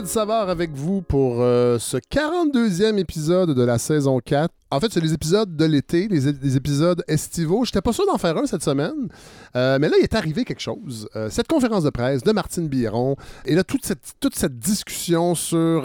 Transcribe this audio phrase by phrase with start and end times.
[0.00, 4.50] Fred Savard avec vous pour euh, ce 42e épisode de la saison 4.
[4.70, 7.66] En fait, c'est les épisodes de l'été, les, épisodes estivaux.
[7.66, 9.10] J'étais pas sûr d'en faire un cette semaine,
[9.56, 11.06] euh, mais là, il est arrivé quelque chose.
[11.16, 15.34] Euh, cette conférence de presse de Martine Biron, et là, toute cette, toute cette discussion
[15.34, 15.82] sur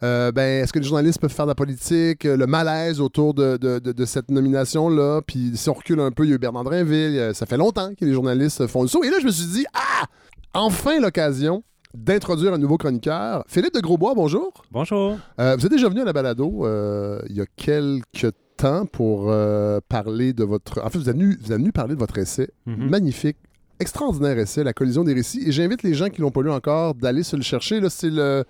[0.00, 4.28] ben, est-ce que les journalistes peuvent faire de la politique, le malaise autour de, cette
[4.28, 7.58] nomination-là, puis si on recule un peu, il y a eu Bernard Drinville, ça fait
[7.58, 9.04] longtemps que les journalistes font le saut.
[9.04, 10.06] Et là, je me suis dit, ah,
[10.52, 11.62] enfin l'occasion
[11.94, 13.44] d'introduire un nouveau chroniqueur.
[13.46, 14.52] Philippe de Grosbois, bonjour.
[14.70, 15.18] Bonjour.
[15.38, 19.30] Euh, vous êtes déjà venu à la balado euh, il y a quelques temps pour
[19.30, 20.82] euh, parler de votre...
[20.84, 22.48] En fait, vous êtes, venu, vous êtes venu parler de votre essai.
[22.66, 22.88] Mhm.
[22.88, 23.36] Magnifique,
[23.80, 25.42] extraordinaire essai, La collision des récits.
[25.46, 27.80] Et j'invite les gens qui l'ont pas lu encore d'aller se le chercher.
[27.80, 28.44] Là, c'est le...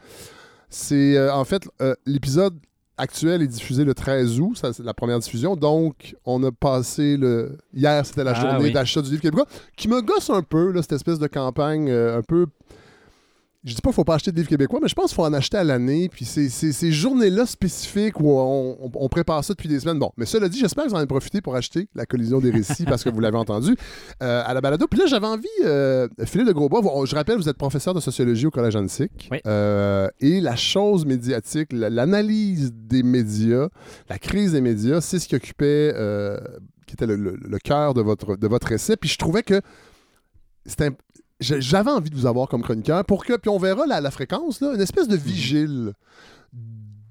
[0.74, 2.54] C'est euh, en fait euh, l'épisode
[2.96, 5.54] actuel est diffusé le 13 août, ça c'est la première diffusion.
[5.54, 8.72] Donc on a passé le hier c'était la Ah, journée oui.
[8.72, 9.44] d'achat du livre québécois
[9.76, 12.46] qui me gosse un peu là, cette espèce de campagne euh, un peu
[13.64, 15.24] je dis pas qu'il faut pas acheter de livres québécois, mais je pense qu'il faut
[15.24, 16.08] en acheter à l'année.
[16.08, 19.98] Puis c'est ces journées-là spécifiques où on, on- on prépare ça depuis des semaines.
[20.00, 22.50] Bon, mais cela dit, j'espère que vous en avez profité pour acheter La collision des
[22.50, 23.76] récits parce que vous l'avez entendu
[24.22, 24.86] euh, à la balado.
[24.88, 28.00] Puis là, j'avais envie, euh, Philippe de Grosbois, vous- je rappelle, vous êtes professeur de
[28.00, 29.08] sociologie au Collège Annecy.
[29.30, 29.38] Oui.
[29.46, 33.68] Euh, et la chose médiatique, la- l'analyse des médias,
[34.08, 35.94] la crise des médias, c'est ce qui occupait,
[36.86, 38.96] qui était le, le- le cœur de votre, de votre essai.
[38.96, 39.60] Puis je trouvais que
[40.66, 40.90] c'était
[41.42, 44.60] j'avais envie de vous avoir comme chroniqueur pour que, puis on verra la, la fréquence,
[44.60, 45.92] là, une espèce de vigile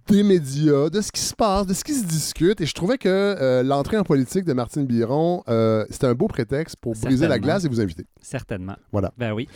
[0.08, 2.60] des médias, de ce qui se passe, de ce qui se discute.
[2.62, 6.28] Et je trouvais que euh, l'entrée en politique de Martine Biron, euh, c'était un beau
[6.28, 8.06] prétexte pour briser la glace et vous inviter.
[8.22, 8.76] Certainement.
[8.92, 9.14] Voilà.
[9.18, 9.48] Ben oui.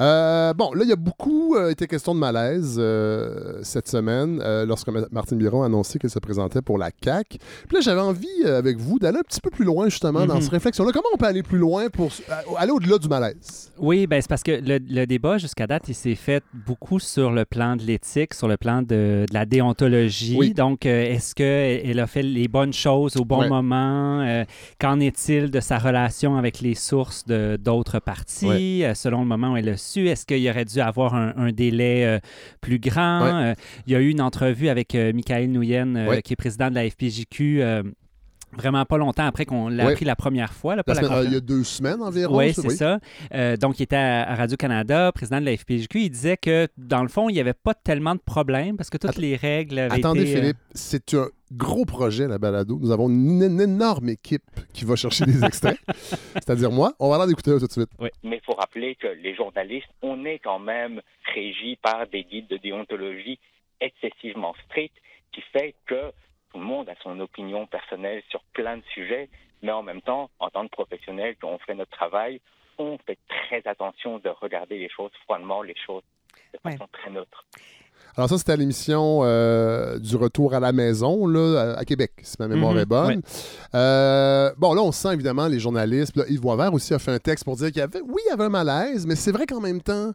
[0.00, 4.40] Euh, bon, là, il y a beaucoup euh, été question de malaise euh, cette semaine
[4.66, 7.38] lorsque Ma- Martine Biron a annoncé qu'elle se présentait pour la CAQ.
[7.66, 10.42] Puis là, j'avais envie avec vous d'aller un petit peu plus loin justement dans Mhm.
[10.42, 10.92] cette réflexion-là.
[10.92, 12.10] Comment on peut aller plus loin pour
[12.56, 13.72] aller au-delà du malaise?
[13.78, 17.30] Oui, ben c'est parce que le, le débat jusqu'à date, il s'est fait beaucoup sur
[17.32, 20.36] le plan de l'éthique, sur le plan de, de la déontologie.
[20.38, 20.54] Oui.
[20.54, 23.48] Donc, est-ce qu'elle a fait les bonnes choses au bon Ouais.
[23.48, 24.44] moment?
[24.80, 29.52] Qu'en est-il de sa relation avec les sources de d'autres partis, euh, selon le moment
[29.52, 32.18] où elle a Est-ce qu'il aurait dû avoir un, un délai euh,
[32.60, 33.22] plus grand?
[33.22, 33.50] Ouais.
[33.50, 33.54] Euh,
[33.86, 36.22] il y a eu une entrevue avec euh, Michael Nouyen, euh, Ouais.
[36.22, 37.62] qui est président de la FPJQ.
[38.52, 39.92] Vraiment pas longtemps après qu'on l'a Ouais.
[39.92, 40.74] appris la première fois.
[40.76, 42.36] là, pas La la semaine- euh, il y a deux semaines environ.
[42.38, 42.98] oui, c'est ça.
[43.34, 46.00] Euh, donc, il était à, Radio-Canada, président de la FPJQ.
[46.00, 48.96] Il disait que, dans le fond, il n'y avait pas tellement de problèmes parce que
[48.96, 50.36] toutes Att- les règles avaient Attendez, été...
[50.36, 52.78] euh, Philippe, c'est un gros projet, la balado.
[52.80, 54.42] Nous avons une, une énorme équipe
[54.72, 55.78] qui va chercher des extraits,
[56.34, 56.94] c'est-à-dire moi.
[56.98, 57.90] On va aller d'écouter tout de suite.
[58.00, 61.00] Mais il faut rappeler que les journalistes, on est quand même
[61.34, 63.38] régis par des guides de déontologie
[63.80, 64.96] excessivement stricts
[65.32, 66.10] qui fait que
[66.52, 69.28] tout le monde a son opinion personnelle sur plein de sujets,
[69.62, 72.40] mais en même temps, en tant que professionnel, quand on fait notre travail,
[72.78, 76.02] on fait très attention de regarder les choses froidement, les choses
[76.54, 76.72] de Ouais.
[76.72, 77.44] façon très neutre.
[78.16, 82.12] Alors ça, c'était à l'émission euh, du retour à la maison là, à, à Québec,
[82.22, 83.06] si ma mémoire Mhm, est bonne.
[83.16, 83.22] ouais.
[83.74, 86.16] Euh, bon, là, on sent évidemment les journalistes.
[86.16, 88.30] Là, Yves Boisvert aussi a fait un texte pour dire qu'il y avait, oui, il
[88.30, 90.12] y avait un malaise, mais c'est vrai qu'en même temps,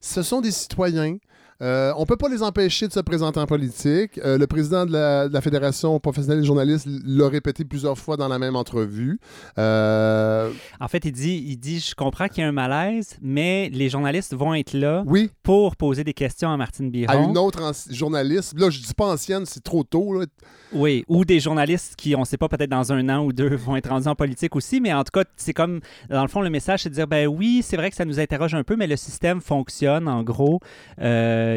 [0.00, 1.16] ce sont des citoyens.
[1.62, 4.18] Euh, on peut pas les empêcher de se présenter en politique.
[4.24, 8.16] Euh, le président de la, de la Fédération professionnelle des journalistes l'a répété plusieurs fois
[8.16, 9.18] dans la même entrevue.
[9.58, 10.50] Euh,
[10.80, 13.88] En fait, il dit, il dit, je comprends qu'il y a un malaise, mais les
[13.88, 17.28] journalistes vont être là oui, pour poser des questions à Martine à Biron.
[17.30, 18.58] une autre journaliste.
[18.58, 20.18] Là, je dis pas ancienne, c'est trop tôt.
[20.18, 20.26] là.
[20.72, 23.54] Oui, ou des journalistes qui, on ne sait pas, peut-être dans un an ou deux,
[23.54, 26.40] vont être rendus en politique aussi, mais en tout cas, c'est comme, dans le fond,
[26.40, 28.74] le message, c'est de dire, ben oui, c'est vrai que ça nous interroge un peu,
[28.74, 30.58] mais le système fonctionne, en gros.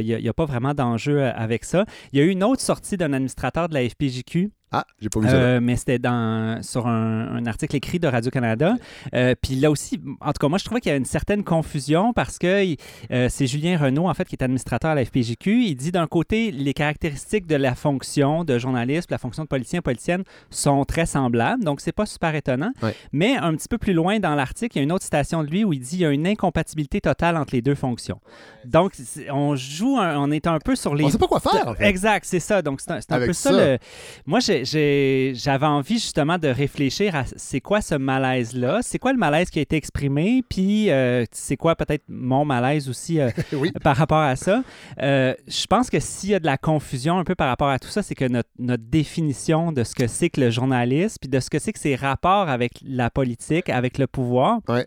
[0.01, 1.85] N'y a, pas vraiment d'enjeu euh, avec ça.
[2.11, 5.19] Il y a eu une autre sortie d'un administrateur de la FPJQ, Ah, j'ai pas
[5.21, 5.33] vu ça.
[5.33, 8.75] euh, mais c'était dans, sur un, un article écrit de Radio-Canada.
[9.13, 11.43] Euh, Puis là aussi, en tout cas, moi, je trouvais qu'il y a une certaine
[11.43, 12.75] confusion parce que
[13.11, 15.63] euh, c'est Julien Renault, en fait, qui est administrateur à la FPJQ.
[15.63, 19.81] Il dit d'un côté, les caractéristiques de la fonction de journaliste, la fonction de politicien,
[19.81, 22.71] politicienne sont très semblables, donc c'est pas super étonnant.
[22.83, 22.95] Ouais.
[23.13, 25.49] Mais un petit peu plus loin dans l'article, il y a une autre citation de
[25.49, 28.19] lui où il dit il y a une incompatibilité totale entre les deux fonctions.
[28.65, 28.93] Donc,
[29.31, 31.67] on joue, un- on est un peu sur les On sait pas quoi faire.
[31.69, 31.85] en fait.
[31.85, 32.61] Exact, c'est ça.
[32.61, 33.51] Donc, c'est un, peu ça.
[33.51, 33.65] ça.
[33.65, 33.77] le-
[34.25, 39.17] Moi, j'ai- j'avais envie justement de réfléchir à c'est quoi ce malaise-là, c'est quoi le
[39.19, 43.71] malaise qui a été exprimé, puis euh, c'est quoi peut-être mon malaise aussi euh, oui.
[43.83, 44.63] par rapport à ça?
[45.01, 47.79] Euh, je pense que s'il y a de la confusion un peu par rapport à
[47.79, 51.29] tout ça, c'est que notre, notre définition de ce que c'est que le journalisme, puis
[51.29, 54.85] de ce que c'est que ses rapports avec la politique, avec le pouvoir, Ouais.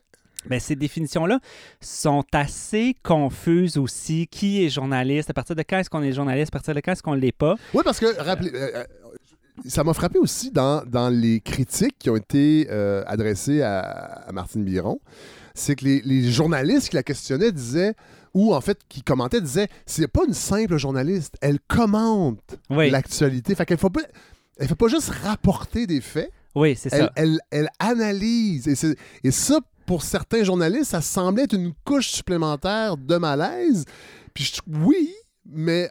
[0.48, 1.38] ben, ces définitions-là
[1.80, 4.26] sont assez confuses aussi.
[4.26, 5.30] Qui est journaliste?
[5.30, 6.48] À partir de quand est-ce qu'on est journaliste?
[6.52, 7.56] À partir de quand est-ce qu'on ne l'est pas?
[7.74, 8.84] Oui, parce que rappelez, euh,
[9.66, 14.32] ça m'a frappé aussi dans, dans les critiques qui ont été euh, adressées à, à
[14.32, 15.00] Martine Biron.
[15.54, 17.94] c'est que les, les journalistes qui la questionnaient disaient,
[18.32, 23.54] ou en fait qui commentaient disaient, c'est pas une simple journaliste, elle commente Oui, l'actualité.
[23.54, 24.02] Fait qu'elle faut pas,
[24.58, 27.12] elle fait pas juste rapporter des faits, oui c'est elle, ça.
[27.16, 28.68] elle, elle analyse.
[29.24, 33.84] Et ça, pour certains journalistes, ça semblait être une couche supplémentaire de malaise.
[34.34, 35.12] Puis je, oui,
[35.44, 35.90] mais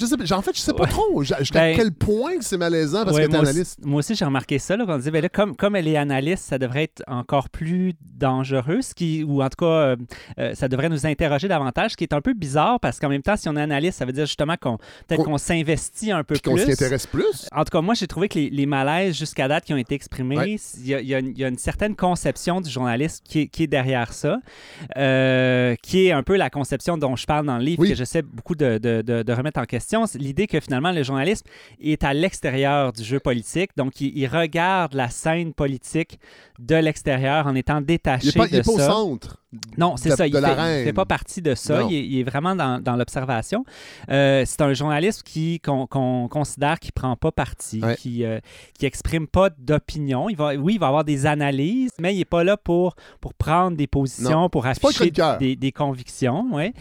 [0.00, 0.88] je sais, en fait, je sais pas Ouais.
[0.88, 3.78] trop jusqu'à Ben, quel point c'est malaisant parce Ouais, que aussi, analyste.
[3.84, 4.76] moi aussi, j'ai remarqué ça.
[4.76, 7.94] Là, qu'on disait, ben là, comme, comme elle est analyste, ça devrait être encore plus
[8.00, 9.96] dangereux, ce qui, ou en tout cas, euh,
[10.40, 13.22] euh, ça devrait nous interroger davantage, ce qui est un peu bizarre parce qu'en même
[13.22, 16.34] temps, si on est analyste, ça veut dire justement qu'on peut-être Qu'on- s'investit un peu
[16.34, 16.64] Puis qu'on plus.
[16.64, 17.48] s'y intéresse plus.
[17.52, 19.94] En tout cas, moi, j'ai trouvé que les, les malaises jusqu'à date qui ont été
[19.94, 20.56] exprimés, Ouais.
[20.78, 23.22] il y, a, il y a une- il y a une certaine conception du journaliste
[23.24, 24.38] qui est, qui est derrière ça,
[24.96, 27.88] euh, qui est un peu la conception dont je parle dans le livre, Oui.
[27.90, 30.06] que j'essaie beaucoup de, de- de- de remettre en question.
[30.06, 31.46] C'est l'idée que finalement, le journalisme
[31.80, 36.18] est à l'extérieur du jeu politique, donc il, il regarde la scène politique
[36.58, 39.38] de l'extérieur en étant détaché Il est pas, il de pas au centre.
[39.78, 40.26] Non, c'est ça.
[40.26, 41.82] Il ne fait, pas partie de ça.
[41.84, 43.64] Il est, il est vraiment dans, dans l'observation.
[44.10, 45.86] Euh, c'est un journaliste qui qu'on
[46.28, 47.96] considère qui prend pas parti, Ouais.
[47.96, 48.40] qui euh,
[48.78, 50.28] qui exprime pas d'opinion.
[50.28, 53.32] Il va, oui, il va avoir des analyses, mais il est pas là pour pour
[53.34, 55.10] prendre des positions, pour afficher
[55.40, 56.72] des, des convictions, ouais.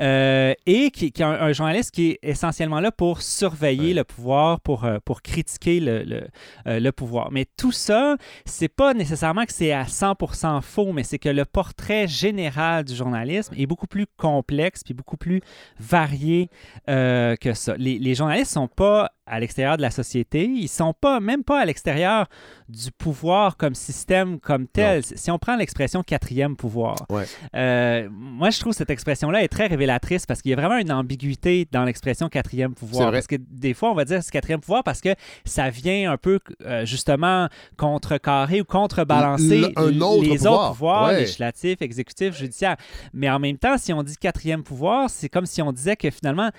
[0.00, 3.94] Euh, et qui, qui est un, un journaliste qui est essentiellement là pour surveiller Ouais.
[3.94, 6.22] le pouvoir, pour euh, pour critiquer le le,
[6.66, 7.30] euh, le pouvoir.
[7.30, 11.44] Mais tout ça, c'est pas nécessairement que c'est à 100% faux, mais c'est que le
[11.44, 15.40] portrait général du journalisme est beaucoup plus complexe puis beaucoup plus
[15.78, 16.50] varié
[16.88, 17.76] euh, que ça.
[17.76, 21.60] Les, les journalistes sont pas à l'extérieur de la société, ils sont pas même pas
[21.60, 22.26] à l'extérieur
[22.68, 25.04] du pouvoir comme système comme tel.
[25.04, 27.24] Si on prend l'expression quatrième pouvoir, Ouais.
[27.54, 30.90] euh, moi je trouve cette expression-là est très révélatrice parce qu'il y a vraiment une
[30.92, 33.12] ambiguïté dans l'expression quatrième pouvoir.
[33.12, 36.16] Parce que des fois on va dire c'est quatrième pouvoir parce que ça vient un
[36.16, 40.52] peu euh, justement contrecarrer ou contrebalancer Le- un autre les pouvoir.
[40.60, 41.20] autres pouvoirs, Ouais.
[41.20, 42.76] législatifs, exécutifs, judiciaires.
[43.14, 46.10] Mais en même temps, si on dit quatrième pouvoir, c'est comme si on disait que
[46.10, 46.50] finalement,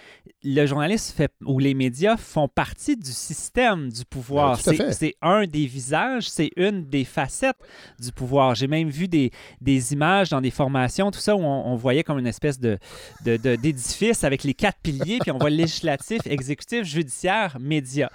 [0.44, 2.61] le journaliste fait, ou les médias font partie
[2.98, 4.60] du système du pouvoir.
[4.60, 4.92] Fait.
[4.94, 7.58] C'est un des visages, c'est une des facettes
[8.00, 8.56] du pouvoir.
[8.56, 12.04] J'ai même vu des, des images dans des formations, tout ça, où on, on voyait
[12.04, 12.78] comme une espèce de
[13.26, 18.10] d'édifice avec les quatre piliers, puis on voit législatif, exécutif, judiciaire, médias.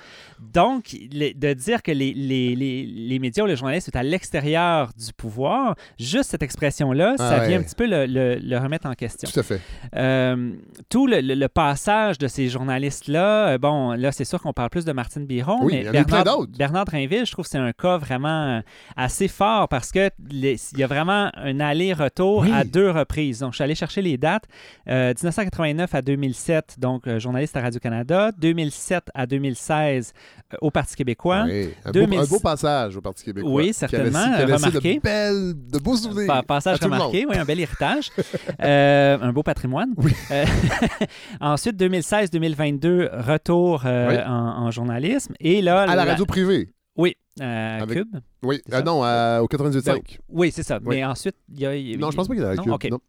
[0.52, 4.90] Donc, de dire que les, les, les, les médias ou le journaliste est à l'extérieur
[4.96, 7.48] du pouvoir, juste cette expression-là, Ah ça ouais.
[7.48, 9.28] vient un petit peu le, le- le remettre en question.
[9.32, 9.60] Tout à fait.
[9.94, 10.52] Euh,
[10.88, 14.92] tout le passage de ces journalistes-là, euh, bon, là, c'est sûr qu'on parle plus de
[14.92, 16.52] Martine Biron, Oui, mais il y Bernard, d'autres.
[16.58, 18.28] Bernard Drinville, je trouve que c'est un cas vraiment
[18.58, 18.60] euh,
[18.96, 22.50] assez fort parce que les- il y a vraiment un aller-retour Oui.
[22.52, 23.40] à deux reprises.
[23.40, 24.44] Donc, je suis allé chercher les dates.
[24.88, 28.30] Euh, 1989 à 2007, donc euh, journaliste à Radio-Canada.
[28.38, 30.12] 2007 à 2016
[30.52, 31.44] euh, au Parti québécois.
[31.46, 31.70] Oui.
[31.84, 33.50] Un, 2000 beau, un beau passage au Parti québécois.
[33.50, 34.94] Oui, Qui a certainement, laissé- qui a laissé remarqué.
[34.96, 36.26] De, belles, de beaux souvenirs.
[36.26, 38.10] Pa- Passage remarqué, oui, un bel héritage.
[38.62, 39.90] Euh, un beau patrimoine.
[39.98, 40.12] Oui.
[40.30, 40.44] Euh,
[41.40, 44.22] ensuite, 2016-2022, retour euh, Oui.
[44.26, 45.34] en, en journalisme.
[45.40, 46.70] Et là, À la radio privée.
[46.96, 48.16] Oui, euh, Avec- Cube.
[48.42, 48.60] Oui.
[48.72, 50.18] Euh, non, à- au 98.5.
[50.28, 50.78] Oui, c'est ça.
[50.82, 50.96] Oui.
[50.96, 51.76] Mais ensuite, il y a.
[51.76, 52.56] y Non, je pense pas qu'il est à?
[52.56, 52.72] Cube.
[52.72, 52.88] OK.
[52.90, 53.00] non.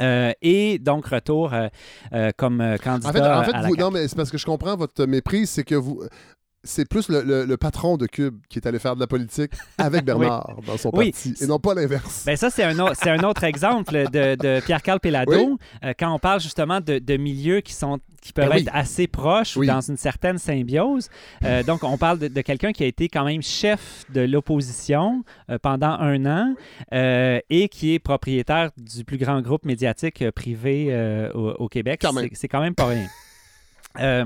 [0.00, 1.66] Euh, et donc, retour euh,
[2.12, 4.30] euh, comme euh, candidat En fait, en fait à la vous, non, mais c'est parce
[4.30, 6.02] que je comprends votre méprise, c'est que vous.
[6.64, 9.52] C'est plus le, le- le patron de Cube qui est allé faire de la politique
[9.78, 11.12] avec Bernard dans son Oui.
[11.12, 12.24] parti, et non pas l'inverse.
[12.26, 15.56] Ben ça, c'est un, autre- c'est un autre exemple de, de Pierre-Carl Pelado, Oui.
[15.84, 19.06] euh, quand on parle justement de, de milieux qui, sont, qui peuvent Ben être assez
[19.06, 21.08] proches ou dans une certaine symbiose.
[21.44, 25.22] Euh, donc, on parle de, de quelqu'un qui a été quand même chef de l'opposition
[25.50, 26.54] euh, pendant un an
[26.92, 30.92] et qui est propriétaire du plus grand groupe médiatique privé
[31.34, 32.04] au, au Québec.
[32.32, 33.06] C'est quand même pas rien.
[34.00, 34.24] Euh,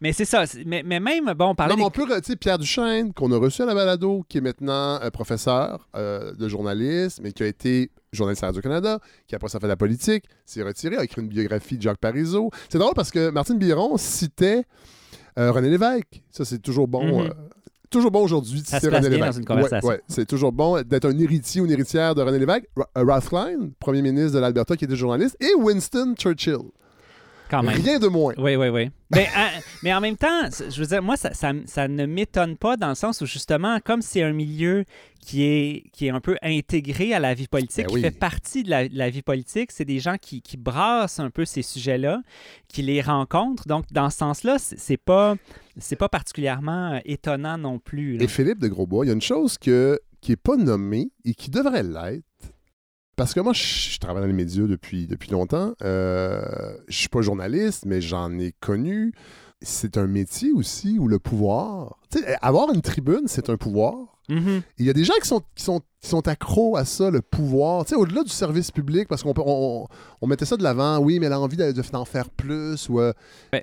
[0.00, 0.44] mais c'est ça.
[0.66, 3.32] Mais, mais même, bon, on parlait Non, mais on peut, tu sais, Pierre Duchesne, qu'on
[3.32, 7.42] a reçu à la balado, qui est maintenant euh, professeur euh, de journalisme, mais qui
[7.42, 11.04] a été journaliste à Radio-Canada, qui après ça fait de la politique, s'est retiré, a
[11.04, 12.50] écrit une biographie de Jacques Parizeau.
[12.68, 14.64] C'est drôle parce que Martine Biron citait
[15.36, 16.22] René Lévesque.
[16.30, 17.22] Ça, c'est toujours bon.
[17.24, 17.30] Mhm.
[17.90, 19.48] toujours bon aujourd'hui de citer René Lévesque.
[19.48, 22.64] Ouais, ouais, c'est toujours bon d'être un héritier ou une héritière de René Lévesque.
[22.78, 26.58] Euh, Ralph Klein, premier ministre de l'Alberta, qui était journaliste, et Winston Churchill.
[27.48, 27.80] Quand même.
[27.80, 28.34] Rien de moins.
[28.38, 28.90] Oui, oui, oui.
[29.14, 29.48] Mais, hein,
[29.82, 32.88] mais en même temps, je veux dire, moi, ça, ça, ça ne m'étonne pas dans
[32.90, 34.84] le sens où, justement, comme c'est un milieu
[35.20, 38.00] qui est, qui est un peu intégré à la vie politique, Ben qui oui.
[38.02, 41.30] fait partie de la, de la vie politique, c'est des gens qui, qui brassent un
[41.30, 42.22] peu ces sujets-là,
[42.68, 43.66] qui les rencontrent.
[43.66, 45.36] Donc, dans ce sens-là, c'est pas,
[45.78, 48.16] c'est pas particulièrement euh, étonnant non plus.
[48.16, 48.24] là.
[48.24, 51.34] Et Philippe de Grosbois, il y a une chose que, qui n'est pas nommée et
[51.34, 52.24] qui devrait l'être.
[53.18, 55.74] Parce que moi, je, travaille dans les médias depuis, longtemps.
[55.82, 56.40] Euh,
[56.86, 59.12] je suis pas journaliste, mais j'en ai connu.
[59.60, 61.98] C'est un métier aussi où le pouvoir.
[62.42, 64.17] Avoir une tribune, c'est un pouvoir.
[64.28, 64.62] Mhm.
[64.78, 67.20] Il y a des gens qui sont, qui sont, qui sont accros à ça, le
[67.22, 67.84] pouvoir.
[67.84, 69.86] Tu sais, au-delà du service public, parce qu'on peut- on,
[70.20, 72.88] on mettait ça de l'avant, oui, mais l'envie de- de- d'en faire plus.
[72.88, 73.12] Ou, euh.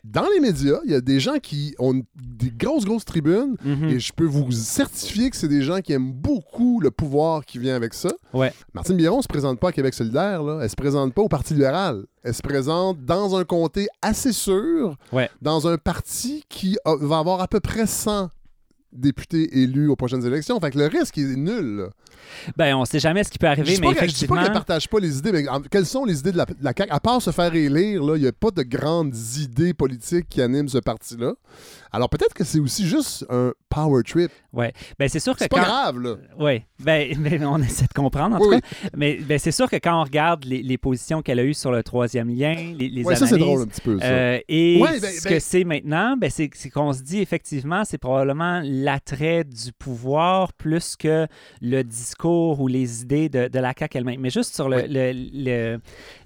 [0.03, 3.85] Dans les médias, il y a des gens qui ont des grosses, grosses tribunes, Mhm.
[3.89, 7.57] et je peux vous certifier que c'est des gens qui aiment beaucoup le pouvoir qui
[7.59, 8.09] vient avec ça.
[8.33, 8.51] Ouais.
[8.73, 10.59] Martine Biron ne se présente pas à Québec solidaire, là.
[10.61, 12.05] elle se présente pas au Parti libéral.
[12.23, 15.29] Elle se présente dans un comté assez sûr, Ouais.
[15.41, 18.29] dans un parti qui a- va avoir à peu près 100
[18.95, 20.59] députés élus aux prochaines élections.
[20.59, 21.77] Fait que le risque est nul.
[21.77, 21.87] là.
[22.57, 24.25] Ben, on sait jamais ce qui peut Je arriver, dis mais pas qu'elle- je dis
[24.25, 24.35] effectivement.
[24.37, 26.55] pas qu'elle partage pas les idées, mais en- quelles sont les idées de la, de
[26.61, 26.91] la CAQ?
[26.91, 30.41] À part se faire élire, là, il n'y a pas de grandes idées politiques qui
[30.41, 31.33] animent ce parti-là.
[31.91, 34.31] Alors peut-être que c'est aussi juste un power trip.
[34.51, 34.73] Ouais.
[34.99, 35.57] Ben, c'est sûr que C'est quand.
[35.57, 36.15] pas grave, là.
[36.39, 38.89] Oui, ben, ben, on essaie de comprendre en Oui, tout cas.
[38.97, 41.71] Mais ben, c'est sûr que quand on regarde les, les positions qu'elle a eues sur
[41.71, 44.05] le troisième lien, les, les Ouais, ça, c'est analyses, drôle un petit peu, ça.
[44.05, 47.19] euh, et Ouais, ben- ce ben- que c'est maintenant, ben, c'est c'est qu'on se dit
[47.21, 51.27] effectivement, c'est probablement l'attrait du pouvoir plus que
[51.61, 54.19] le discours ou les idées de, de la CAQ elle-même.
[54.21, 54.83] Mais juste sur le, Oui.
[54.89, 55.11] le,
[55.73, 55.79] le,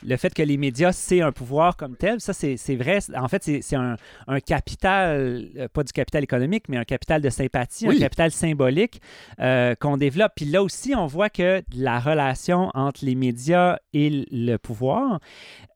[0.05, 2.99] le fait que les médias, c'est un pouvoir comme tel, ça, c'est vrai.
[3.15, 3.95] En fait, c'est- un,
[4.27, 7.95] un capital, euh, pas du capital économique, mais un capital de sympathie, Oui.
[7.97, 9.01] un capital symbolique
[9.39, 10.33] euh, qu'on développe.
[10.35, 15.19] Puis là aussi, on voit que la relation entre les médias et le pouvoir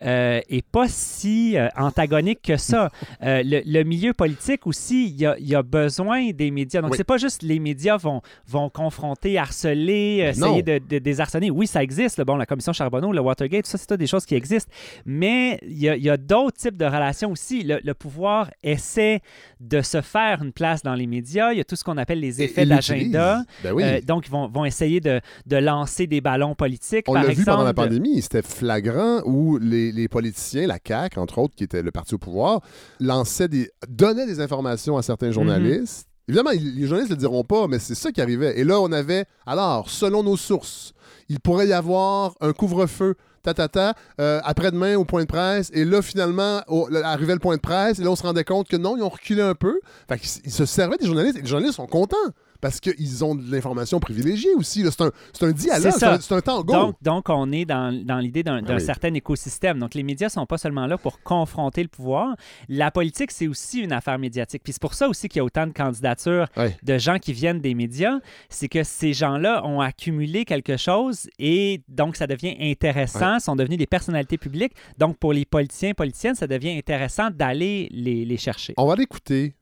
[0.04, 2.90] euh, est pas si euh, antagonique que ça.
[3.24, 6.73] Euh, le, milieu politique aussi, il y a, il y a besoin des médias.
[6.82, 6.98] Donc, Oui.
[6.98, 11.52] c'est pas juste les médias vont, vont confronter, harceler, essayer de, de désarçonner.
[11.52, 12.18] Oui, ça existe.
[12.18, 12.26] là.
[12.26, 14.72] Bon, la commission Charbonneau, le Watergate, tout ça, c'est des choses qui existent.
[15.06, 17.64] Mais il y a, il y a d'autres types de relations aussi.
[17.64, 19.22] Le, le pouvoir essaie
[19.60, 21.52] de se faire une place dans les médias.
[21.52, 23.44] Il y a tout ce qu'on appelle les Et- effets et d'agenda.
[23.64, 23.84] Ben oui.
[23.84, 27.06] Euh, donc, ils vont, vont essayer de, de lancer des ballons politiques.
[27.08, 31.38] On l'a vu pendant la pandémie, c'était flagrant où les, les politiciens, la CAQ, entre
[31.40, 32.62] autres, qui était le parti au pouvoir,
[33.00, 35.34] lançaient des, donnaient des informations à certains Mhm.
[35.34, 36.08] journalistes.
[36.28, 38.58] Évidemment, les journalistes ne le diront pas, mais c'est ça qui arrivait.
[38.58, 40.94] Et là, on avait, alors, selon nos sources,
[41.28, 45.70] il pourrait y avoir un couvre-feu, ta, ta, ta, euh, après-demain au point de presse.
[45.74, 48.00] Et là, finalement, au- là, arrivait le point de presse.
[48.00, 49.80] Et là, on se rendait compte que non, ils ont reculé un peu.
[50.08, 51.38] Fait qu'ils ils se servaient des journalistes.
[51.38, 52.16] Et les journalistes sont contents
[52.62, 54.86] parce qu'ils ont de l'information privilégiée aussi.
[54.90, 56.72] C'est un, c'est un dialogue, C'est un, un tango.
[56.72, 58.80] Donc, donc, on est dans, dans l'idée d'un oui.
[58.80, 59.80] certain écosystème.
[59.80, 62.38] Donc, les médias sont pas seulement là pour confronter le pouvoir.
[62.70, 64.62] La politique, c'est aussi une affaire médiatique.
[64.64, 66.48] Puis c'est pour ça aussi qu'il y a autant de candidatures
[66.84, 68.20] de gens qui viennent des médias.
[68.48, 73.78] C'est que ces gens-là ont accumulé quelque chose et donc ça devient intéressant, sont devenus
[73.78, 74.74] des personnalités publiques.
[74.98, 78.74] Donc, pour les politiciens, politiciennes, ça devient intéressant d'aller les, les chercher.
[78.78, 79.54] On va aller écouter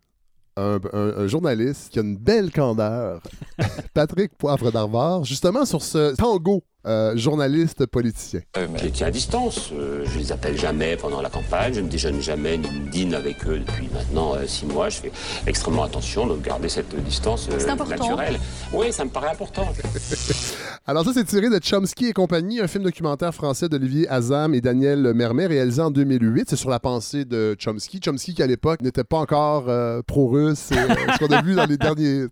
[0.58, 3.22] un, un- un journaliste qui a une belle candeur,
[3.94, 8.41] Patrick Poivre d'Arvor, justement sur ce tango euh, journaliste politicien.
[8.55, 9.69] Je les tiens à distance.
[9.73, 11.73] Euh, je les appelle jamais pendant la campagne.
[11.73, 14.89] Je ne déjeune jamais ni ne dîne avec eux depuis maintenant euh, six mois.
[14.89, 15.11] Je fais
[15.47, 17.91] extrêmement attention de garder cette distance euh, C'est important.
[18.09, 18.39] naturelle.
[18.73, 19.67] Oui, ça me paraît important.
[20.88, 24.61] Alors ça, c'est tiré de Chomsky et compagnie, un film documentaire français d'Olivier Azam et
[24.61, 26.50] Daniel Mermet, réalisé en 2008.
[26.50, 28.00] C'est sur la pensée de Chomsky.
[28.03, 31.65] Chomsky qui, à l'époque, n'était pas encore euh, pro-russe, euh, ce qu'on a vu dans
[31.65, 32.25] les derniers...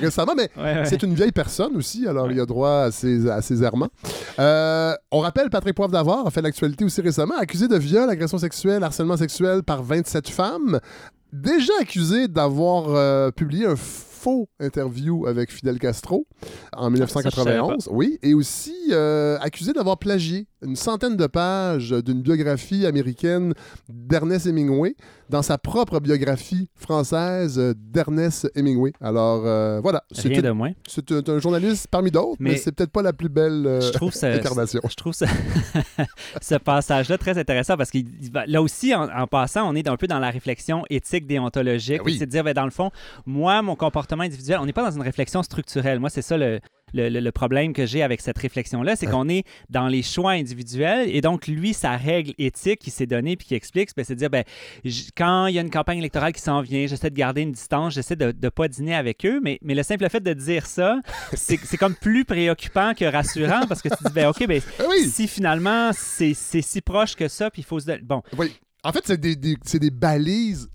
[0.00, 0.84] récemment, mais Ouais, ouais.
[0.86, 3.89] c'est une vieille personne aussi, alors il a droit à ses, à ses errements.
[4.38, 8.38] Euh, on rappelle, Patrick Poivre d'Avoir a fait l'actualité aussi récemment, accusé de viol, agression
[8.38, 10.80] sexuelle, harcèlement sexuel par 27 femmes,
[11.32, 13.76] déjà accusé d'avoir euh, publié un
[14.20, 16.26] faux interview avec Fidel Castro
[16.74, 22.84] en 1991, oui, et aussi euh, accusé d'avoir plagié une centaine de pages d'une biographie
[22.84, 23.54] américaine
[23.88, 24.94] d'Ernest Hemingway
[25.30, 28.92] dans sa propre biographie française d'Ernest Hemingway.
[29.00, 30.72] Alors euh, voilà, c'est de moins.
[30.86, 33.92] c'est un, journaliste parmi d'autres, mais, Mais c'est peut-être pas la plus belle euh, Je
[33.92, 34.80] trouve ça, incarnation.
[34.86, 35.26] je trouve ça-
[36.42, 37.98] ce passage-là très intéressant parce que
[38.46, 41.98] là aussi, en, en passant, on est un peu dans la réflexion éthique déontologique.
[41.98, 42.16] Ben oui.
[42.18, 42.90] C'est de dire, ben, dans le fond,
[43.24, 46.00] moi, mon comportement individuel, on n'est pas dans une réflexion structurelle.
[46.00, 46.58] Moi, c'est ça le,
[46.92, 50.32] le, le- le problème que j'ai avec cette réflexion-là, c'est qu'on est dans les choix
[50.32, 54.14] individuels et donc, lui, sa règle éthique qui s'est donnée puis qui explique, ben, c'est
[54.14, 54.42] de dire, ben,
[55.16, 57.94] quand il y a une campagne électorale qui s'en vient, j'essaie de garder une distance,
[57.94, 61.00] j'essaie de ne pas dîner avec eux, mais, mais le simple fait de dire ça,
[61.34, 65.08] c'est comme plus préoccupant que rassurant parce que tu dis, ben, OK, ben, Ah oui,
[65.08, 68.00] si finalement c'est si proche que ça, puis il faut se.
[68.02, 68.52] Bon, oui.
[68.82, 70.70] En fait, c'est des, des- c'est des balises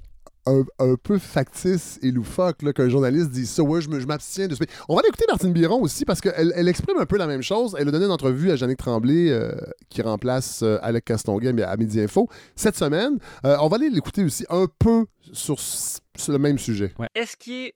[0.46, 3.64] un, un peu factices et loufoques là, qu'un journaliste dise ça.
[3.64, 4.64] Ouais, je m'abstiens de ce.
[4.90, 7.76] On va l'écouter Martine Biron aussi parce qu'elle elle exprime un peu la même chose.
[7.80, 9.52] Elle a donné une entrevue à Jannick Tremblay euh,
[9.90, 13.18] qui remplace euh, Alec Castonguay mais à Midi Info cette semaine.
[13.46, 16.94] Euh, on va aller l'écouter aussi un peu sur, sur le même sujet.
[17.16, 17.76] Est-ce qu'il est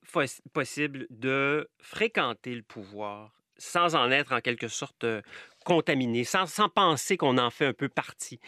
[0.53, 5.21] possible de fréquenter le pouvoir sans en être en quelque sorte euh,
[5.65, 8.39] contaminé, sans, sans penser qu'on en fait un peu partie?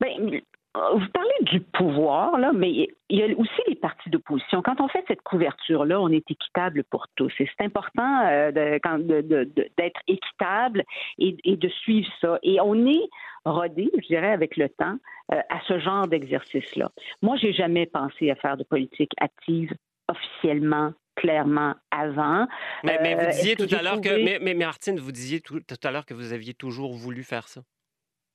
[0.00, 0.40] Ben,
[0.74, 2.70] vous parlez du pouvoir, là, mais
[3.08, 4.62] il y a aussi les partis d'opposition.
[4.62, 7.32] Quand on fait cette couverture-là, on est équitable pour tous.
[7.40, 10.84] Et c'est important euh, d'être équitable
[11.18, 12.38] et, de suivre ça.
[12.44, 13.08] Et on est
[13.44, 14.96] rodé, je dirais, avec le temps,
[15.32, 16.90] euh, à ce genre d'exercice-là.
[17.20, 19.72] Moi, j'ai jamais pensé à faire de politique active
[20.08, 22.46] officiellement clairement avant.
[22.84, 26.06] Mais, vous euh, disiez tout à l'heure que, mais, Martine, vous disiez tout à l'heure
[26.06, 27.62] que vous aviez toujours voulu faire ça.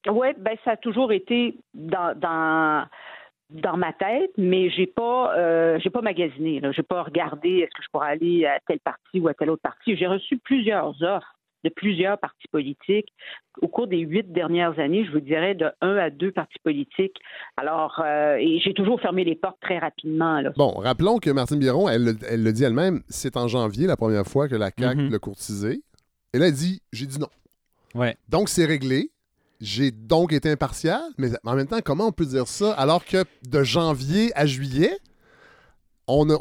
[0.07, 2.85] Oui, ben ça a toujours été dans, dans,
[3.49, 6.61] dans ma tête, mais j'ai pas euh, j'ai pas magasiné.
[6.71, 9.61] J'ai pas regardé est-ce que je pourrais aller à telle partie ou à telle autre
[9.61, 9.95] partie.
[9.95, 13.11] J'ai reçu plusieurs offres de plusieurs partis politiques
[13.61, 17.17] au cours des huit dernières années, je vous dirais de un à deux partis politiques.
[17.57, 20.41] Alors, euh, et j'ai toujours fermé les portes très rapidement.
[20.55, 24.25] Bon, rappelons que Martine Biron, elle, elle le dit elle-même, c'est en janvier la première
[24.25, 25.11] fois que la CAQ mm-hmm.
[25.11, 25.81] l'a courtisé.
[26.33, 27.29] Et là, elle dit, j'ai dit non.
[27.95, 28.15] Ouais.
[28.29, 29.09] Donc, c'est réglé.
[29.61, 33.23] J'ai donc été impartial, mais en même temps, comment on peut dire ça alors que
[33.49, 34.97] de janvier à juillet,
[36.07, 36.37] on a,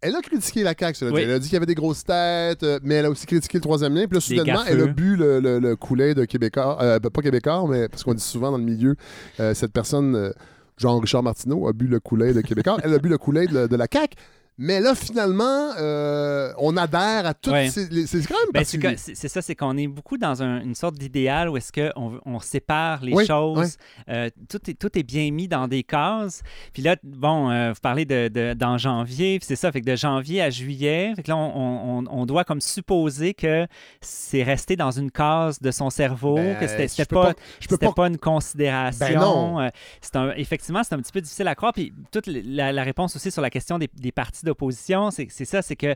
[0.00, 2.78] elle a critiqué la CAQ, Elle a dit qu'il y avait des grosses têtes, euh,
[2.82, 4.06] mais elle a aussi critiqué le troisième lien.
[4.06, 6.78] Puis là, soudainement, elle a bu le, le, coulet de Québécois.
[6.80, 8.94] Euh, pas Québécois, mais parce qu'on dit souvent dans le milieu,
[9.40, 10.32] euh, cette personne,
[10.76, 12.76] Jean-Richard Martineau, a bu le coulet de Québécois.
[12.84, 14.14] elle a bu le coulet de, de la CAQ.
[14.60, 18.06] Mais là, finalement, euh, on adhère à toutes ces.
[18.08, 21.56] C'est quand même ben, C'est ça, c'est qu'on est beaucoup dans une sorte d'idéal où
[21.56, 23.76] est-ce qu'on on sépare les choses.
[24.08, 26.42] Euh, tout, est, tout est bien mis dans des cases.
[26.72, 30.42] Puis là, bon, euh, vous parlez de, dans janvier, c'est ça, fait que de janvier
[30.42, 33.66] à juillet, fait que là, on, on, doit comme supposer que
[34.00, 37.32] c'est resté dans une case de son cerveau, ben, que c'était pas,
[37.78, 39.56] pas, pas, une considération.
[39.56, 39.70] Ben
[40.14, 41.72] un, effectivement, c'est un petit peu difficile à croire.
[41.72, 45.62] Puis toute la, la réponse aussi sur la question des, des partis d'opposition, c'est ça,
[45.62, 45.94] c'est que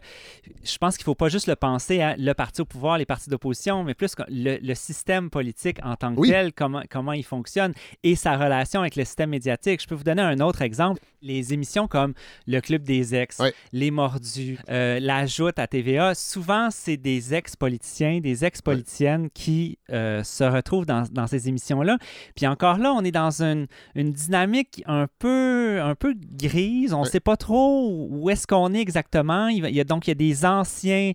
[0.62, 3.06] je pense qu'il ne faut pas juste le penser à le parti au pouvoir, les
[3.06, 7.72] partis d'opposition, mais plus le, système politique en tant que tel, comment, comment il fonctionne
[8.02, 9.82] et sa relation avec le système médiatique.
[9.82, 11.00] Je peux vous donner un autre exemple.
[11.20, 12.14] Les émissions comme
[12.46, 13.40] Le Club des ex,
[13.72, 20.24] Les Mordus, euh, La Joute à TVA, souvent, c'est des ex-politiciens, des ex-politiciennes qui euh,
[20.24, 21.98] se retrouvent dans, dans ces émissions-là.
[22.34, 26.92] Puis encore là, on est dans une, une dynamique un peu, un peu grise.
[26.92, 29.48] On ne sait pas trop où est-ce qu'on est exactement.
[29.48, 31.12] Il, y a, donc il y a des anciens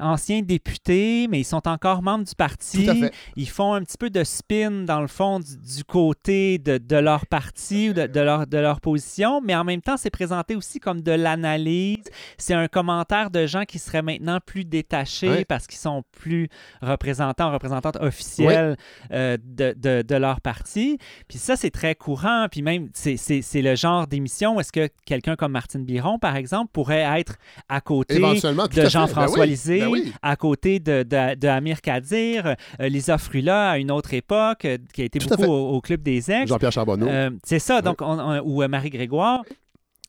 [0.00, 2.88] anciens députés, mais ils sont encore membres du parti.
[3.36, 7.90] Ils font un petit peu de spin, dans le fond, du, côté de, leur parti
[7.90, 11.12] ou de, leur, de leur position, mais en même temps, c'est présenté aussi comme de
[11.12, 12.04] l'analyse.
[12.38, 16.48] C'est un commentaire de gens qui seraient maintenant plus détachés parce qu'ils sont plus
[16.80, 18.76] représentants, représentantes officielles
[19.12, 20.98] euh, de, leur parti.
[21.28, 22.46] Puis ça, c'est très courant.
[22.50, 26.70] Puis même, c'est le genre d'émission où est-ce que quelqu'un comme Martine Biron, par exemple,
[26.72, 27.36] pourrait être
[27.68, 33.18] à côté de Jean-François ben Lisée ben à côté de, de, Amir Kadir, euh, Lisa
[33.18, 36.48] Frula à une autre époque, euh, qui a été beaucoup au, Club des Ex.
[36.48, 37.08] Jean-Pierre Charbonneau.
[37.08, 39.42] Euh, c'est ça, donc ou Marie Grégoire.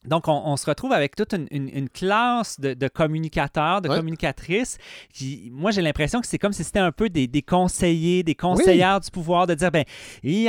[0.06, 4.78] Donc, on, se retrouve avec toute une, classe de, communicateurs, de communicatrices.
[5.14, 9.00] Qui, moi, j'ai l'impression que c'est comme si c'était un peu des, conseillers, des conseillères
[9.00, 9.84] du pouvoir de dire ben,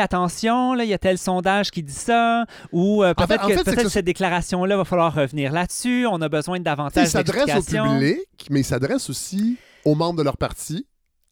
[0.00, 4.04] attention, là, il y a tel sondage qui dit ça, ou euh, peut-être que, cette
[4.04, 6.06] déclaration-là va falloir revenir là-dessus.
[6.06, 7.54] On a besoin de davantage d'explications.
[7.56, 10.86] Il s'adresse au public, mais il s'adresse aussi aux membres de leur parti,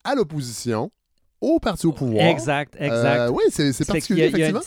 [0.05, 0.91] à l'opposition
[1.43, 2.25] au parti au pouvoir.
[2.27, 3.19] Exact, exact.
[3.19, 4.61] Euh, oui, c'est particulier, effectivement.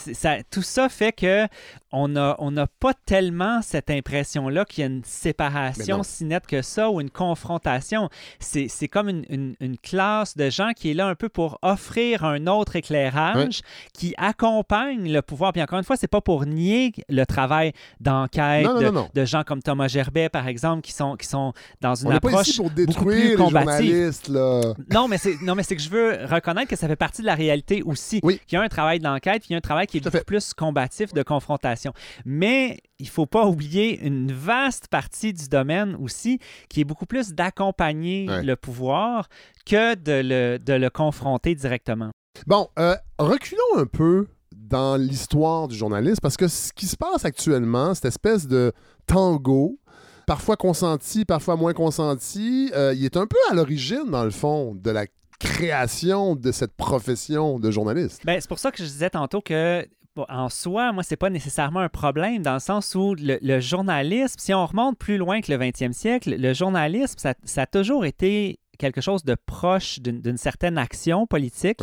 [0.51, 1.47] tout ça fait que
[1.95, 6.45] on n'a on a pas tellement cette impression-là qu'il y a une séparation si nette
[6.45, 8.09] que ça ou une confrontation.
[8.39, 12.47] C'est comme une, une, classe de gens qui est là un peu pour offrir un
[12.47, 13.61] autre éclairage
[13.93, 15.53] qui accompagne le pouvoir.
[15.53, 19.61] Puis encore une fois, c'est pas pour nier le travail d'enquête de, de, gens comme
[19.61, 22.97] Thomas Gerbet, par exemple, qui sont, qui sont dans une approche pas ici pour détruire
[22.97, 24.19] beaucoup plus combative.
[24.29, 24.73] Là.
[24.91, 28.19] Non, mais c'est que je veux reconnaître que ça fait partie de la réalité aussi.
[28.23, 28.39] Oui.
[28.47, 30.53] Qu'il y a un travail d'enquête, qu'il y a un travail qui est beaucoup plus
[30.53, 31.84] combatif de confrontation.
[32.25, 37.05] Mais il ne faut pas oublier une vaste partie du domaine aussi qui est beaucoup
[37.05, 39.27] plus d'accompagner le pouvoir
[39.65, 42.11] que de le, de le confronter directement.
[42.47, 47.25] Bon, euh, reculons un peu dans l'histoire du journalisme parce que ce qui se passe
[47.25, 48.73] actuellement, cette espèce de
[49.05, 49.79] tango,
[50.27, 54.75] parfois consenti, parfois moins consenti, euh, il est un peu à l'origine, dans le fond,
[54.75, 55.05] de la
[55.39, 58.21] création de cette profession de journaliste.
[58.25, 59.85] Ben, c'est pour ça que je disais tantôt que
[60.29, 64.53] en soi, moi, c'est pas nécessairement un problème dans le sens où le, journalisme, si
[64.53, 68.59] on remonte plus loin que le 20e siècle, le journalisme, ça, ça a toujours été
[68.77, 71.79] quelque chose de proche d'une certaine action politique,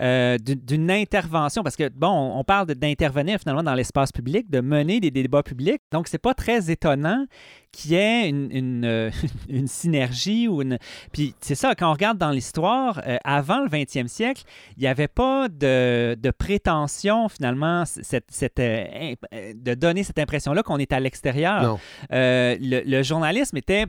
[0.00, 5.00] euh, d'une intervention, parce que, bon, on parle d'intervenir finalement dans l'espace public, de mener
[5.00, 7.26] des débats publics, donc c'est pas très étonnant
[7.72, 9.10] qu'il y ait une, une, euh,
[9.48, 10.78] une synergie ou une...
[11.12, 14.42] Puis c'est ça, quand on regarde dans l'histoire, euh, avant le 20e siècle,
[14.76, 19.14] il n'y avait pas de, de prétention finalement cette, cette, euh,
[19.54, 21.78] de donner cette impression-là qu'on est à l'extérieur.
[22.12, 23.86] Euh, le, le journalisme était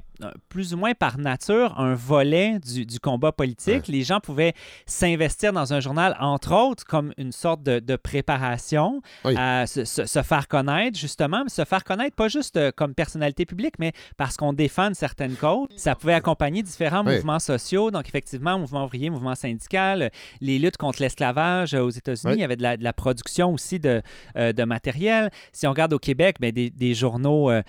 [0.50, 3.88] plus ou moins par nature un volet du, du combat politique.
[3.88, 4.54] Les gens pouvaient
[4.86, 9.36] s'investir dans un journal, entre autres, comme une sorte de, de préparation Oui.
[9.38, 13.46] à se, se- se faire connaître, justement, mais se faire connaître pas juste comme personnalité
[13.46, 15.68] publique, mais parce qu'on défend une certaine cause.
[15.76, 17.16] Ça pouvait accompagner différents Oui.
[17.16, 22.32] mouvements sociaux, donc effectivement, mouvement ouvrier, mouvement syndical, les luttes contre l'esclavage euh, aux États-Unis,
[22.34, 22.38] Oui.
[22.38, 24.02] il y avait de la, de la production aussi de,
[24.38, 25.30] euh, de matériel.
[25.52, 27.62] Si on regarde au Québec, ben, des, des journaux euh,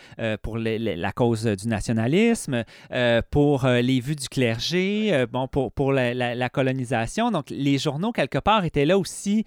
[0.43, 5.73] pour les- les- la cause du nationalisme, euh, pour les vues du clergé, bon, pour,
[5.73, 7.31] pour la, la- la colonisation.
[7.31, 9.45] Donc, les journaux, quelque part, étaient là aussi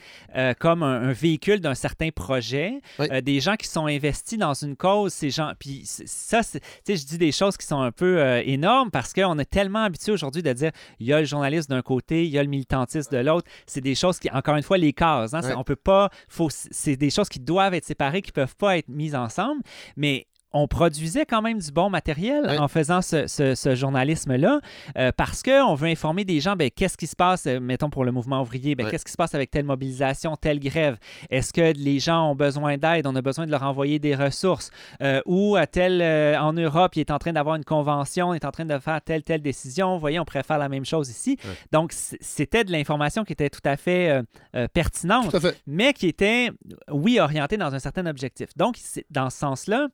[0.60, 2.82] comme un, un véhicule d'un certain projet.
[3.00, 3.22] Oui.
[3.22, 5.52] Des gens qui sont investis dans une cause, ces gens.
[5.60, 9.49] Puis ça, je dis des choses qui sont un peu euh, énormes parce qu'on est
[9.49, 12.43] tellement habitué aujourd'hui de dire il y a le journaliste d'un côté, il y a
[12.43, 13.49] le militantisme de l'autre.
[13.65, 15.34] C'est des choses qui, encore une fois, les cases.
[15.34, 15.56] Hein, Ouais.
[15.58, 16.10] On peut pas.
[16.47, 19.62] C'est des choses qui doivent être séparées, qui peuvent pas être mises ensemble.
[19.97, 24.60] Mais on produisait quand même du bon matériel en faisant ce, ce- ce journalisme-là
[24.98, 28.04] euh, parce qu'on veut informer des gens, ben, qu'est-ce qui se passe, euh, mettons pour
[28.04, 30.98] le mouvement ouvrier, ben, qu'est-ce qui se passe avec telle mobilisation, telle grève?
[31.30, 33.08] Est-ce que les gens ont besoin d'aide?
[33.08, 34.72] On a besoin de leur envoyer des ressources?
[35.02, 38.38] Euh, ou à tel, euh, en Europe, il est en train d'avoir une convention, il
[38.38, 39.94] est en train de faire telle, telle décision.
[39.94, 41.38] Vous voyez, on pourrait faire la même chose ici.
[41.72, 44.22] Donc, c'était de l'information qui était tout à fait
[44.74, 45.58] pertinente Tout à fait.
[45.68, 46.50] mais qui était,
[46.90, 48.50] oui, orienté dans un certain objectif.
[48.58, 48.78] Donc,
[49.10, 49.88] dans ce sens-là,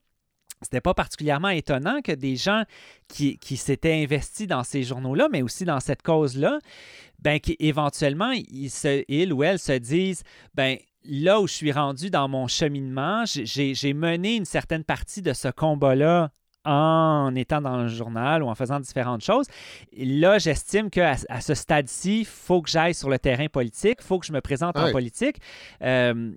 [0.62, 2.64] c'était pas particulièrement étonnant que des gens
[3.08, 6.60] qui, qui s'étaient investis dans ces journaux-là, mais aussi dans cette cause-là,
[7.20, 10.24] ben, qu'éventuellement, ils, se, ils ou elles se disent,
[10.56, 15.34] ben, là où je suis rendu dans mon cheminement, j'ai- mené une certaine partie de
[15.34, 16.32] ce combat-là
[16.66, 19.46] en étant dans le journal ou en faisant différentes choses.
[19.96, 24.06] Là, j'estime qu'à à ce stade-ci, il faut que j'aille sur le terrain politique, il
[24.06, 25.38] faut que je me présente en politique.
[25.82, 26.34] Euh,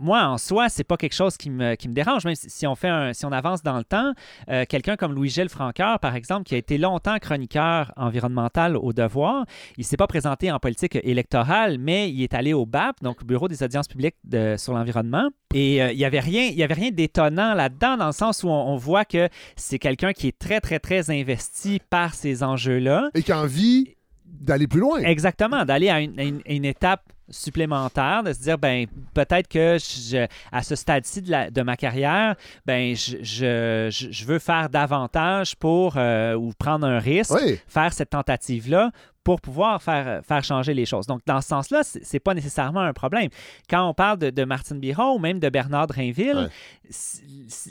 [0.00, 2.24] moi, en soi, c'est pas quelque chose qui me, qui me dérange.
[2.24, 4.12] Même si, si on fait un- si on avance dans le temps,
[4.48, 9.44] euh, quelqu'un comme Louis-Gilles Franqueur, par exemple, qui a été longtemps chroniqueur environnemental au Devoir,
[9.76, 13.48] il s'est pas présenté en politique électorale, mais il est allé au BAP, donc Bureau
[13.48, 15.30] des audiences publiques de- sur l'environnement.
[15.52, 18.44] Et euh, il y avait rien, il y avait rien d'étonnant là-dedans, dans le sens
[18.44, 22.44] où on, on voit que c'est quelqu'un qui est très, très, très investi par ces
[22.44, 23.10] enjeux-là.
[23.14, 25.00] Et qui a envie d'aller plus loin.
[25.00, 29.76] Exactement, d'aller à une, à une- une étape supplémentaire, de se dire, ben peut-être que
[29.78, 32.34] je- à ce stade-ci de, la- de ma carrière,
[32.66, 37.58] ben je, je- je- veux faire davantage pour, euh, ou prendre un risque, Oui.
[37.66, 38.90] faire cette tentative-là
[39.24, 41.06] pour pouvoir faire, faire changer les choses.
[41.06, 43.28] Donc, dans ce sens-là, c'est c'est pas nécessairement un problème.
[43.68, 46.92] Quand on parle de, de Martine Biron ou même de Bernard Drainville, Ouais.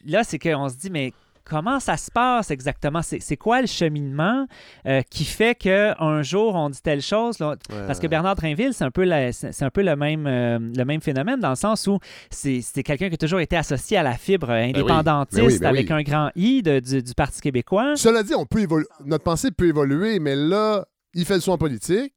[0.06, 1.13] là, c'est qu'on se dit, mais
[1.47, 3.01] comment ça se passe exactement?
[3.01, 4.47] C'est quoi le cheminement
[4.86, 7.39] euh, qui fait qu'un jour, on dit telle chose?
[7.39, 7.55] là?
[7.88, 9.29] Parce que Bernard Drainville, c'est un peu, la-
[9.62, 13.15] un peu le, même, euh, le même phénomène dans le sens où c'est quelqu'un qui
[13.15, 15.93] a toujours été associé à la fibre indépendantiste Ben oui, ben avec oui.
[15.95, 17.95] un grand I de- du, du Parti québécois.
[17.95, 18.67] Cela dit, on peut
[19.05, 22.13] notre pensée peut évoluer, mais là, il fait le soin politique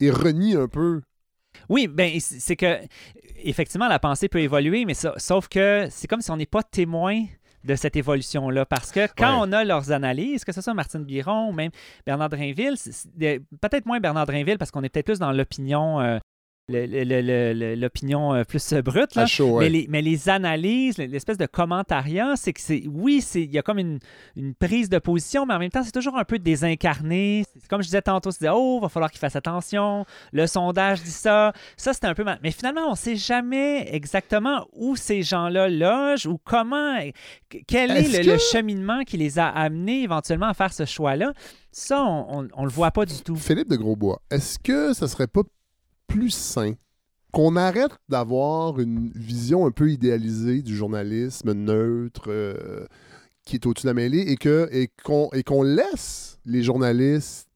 [0.00, 1.00] et renie un peu.
[1.68, 2.78] Oui, ben c'est c'est que
[3.44, 6.62] effectivement la pensée peut évoluer, mais ça- sauf que c'est comme si on n'est pas
[6.62, 7.24] témoin
[7.64, 8.64] de cette évolution-là.
[8.66, 9.48] Parce que quand Ouais.
[9.48, 11.70] on a leurs analyses, que ce soit Martine Biron ou même
[12.06, 12.74] Bernard Drainville,
[13.60, 16.18] peut-être moins Bernard Drainville parce qu'on est peut-être plus dans l'opinion euh,
[16.72, 19.14] l'opinion plus brute.
[19.14, 19.22] Là.
[19.22, 19.64] À chaud, ouais.
[19.64, 22.84] Mais, les, mais les analyses, l'espèce de commentariat, c'est que c'est.
[22.88, 23.98] Oui, il y a comme une,
[24.36, 27.44] une prise de position, mais en même temps, c'est toujours un peu désincarné.
[27.68, 30.04] Comme je disais tantôt, c'est oh, va falloir qu'il fasse attention.
[30.32, 31.52] Le sondage dit ça.
[31.76, 32.38] Ça, c'était un peu mal.
[32.42, 36.98] Mais finalement, on ne sait jamais exactement où ces gens-là logent ou comment.
[37.66, 40.84] Quel est, Est-ce le, que- le cheminement qui les a amenés éventuellement à faire ce
[40.84, 41.32] choix-là.
[41.70, 43.34] Ça, on ne le voit pas du tout.
[43.36, 45.40] Philippe de Grosbois, est-ce que ça serait pas
[46.12, 46.74] plus sain.
[47.32, 52.86] Qu'on arrête d'avoir une vision un peu idéalisée du journalisme neutre euh,
[53.46, 54.36] qui est au-dessus de la mêlée et
[55.02, 57.48] qu'on et qu'on laisse les journalistes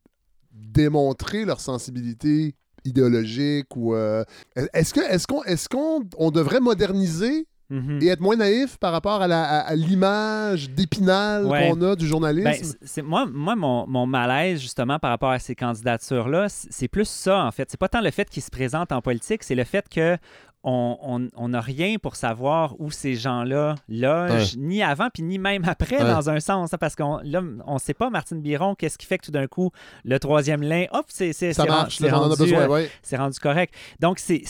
[0.50, 2.54] démontrer leur sensibilité
[2.86, 4.24] idéologique ou euh,
[4.72, 7.98] est-ce que est-ce qu'on est-ce qu'on on devrait moderniser Mhm.
[8.00, 11.68] et être moins naïf par rapport à l'image d'épinal Ouais.
[11.70, 12.74] qu'on a du journalisme?
[12.96, 17.44] Ben, moi, moi mon, mon malaise, justement, par rapport à ces candidatures-là, c'est plus ça,
[17.44, 17.68] en fait.
[17.70, 20.16] C'est pas tant le fait qu'ils se présentent en politique, c'est le fait que
[20.68, 25.98] on n'a rien pour savoir où ces gens-là logent, ni avant, puis ni même après,
[25.98, 26.74] dans un sens.
[26.74, 29.70] Hein, parce qu'on ne sait pas, Martine Biron, qu'est-ce qui fait que tout d'un coup,
[30.04, 33.74] le troisième lien, hop, c'est rendu, euh, rendu, correct.
[34.00, 34.42] Donc, c'est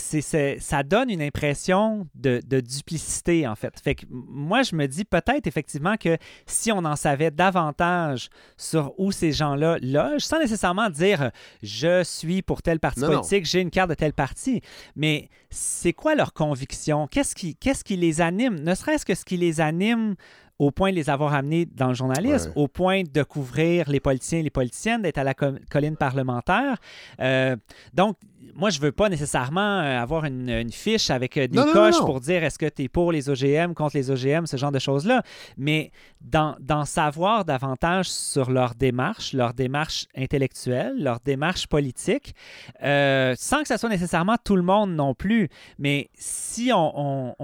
[0.59, 3.79] ça donne une impression de, de, duplicité, en fait.
[3.83, 8.95] Fait que moi, je me dis peut-être effectivement que si on en savait davantage sur
[8.99, 11.31] où ces gens-là logent, sans nécessairement dire
[11.63, 14.63] je suis pour tel parti politique, j'ai une carte de tel parti,
[14.95, 17.07] mais c'est quoi leur conviction?
[17.07, 18.61] Qu'est-ce qui, qu'est-ce qui les anime?
[18.61, 20.15] Ne serait-ce que ce qui les anime
[20.59, 24.39] au point de les avoir amenés dans le journalisme, au point de couvrir les politiciens
[24.39, 26.79] et les politiciennes, d'être à la colline parlementaire.
[27.21, 27.57] Euh,
[27.93, 28.17] donc,
[28.55, 32.45] moi, je veux pas nécessairement euh, avoir une, fiche avec euh, des coches pour dire
[32.45, 35.23] est-ce que tu es pour les OGM, contre les OGM, ce genre de choses-là.
[35.57, 42.35] Mais d'en savoir davantage sur leur démarche, leur démarche intellectuelle, leur démarche politique,
[42.83, 45.49] euh, sans que ce soit nécessairement tout le monde non plus.
[45.79, 47.35] Mais si on,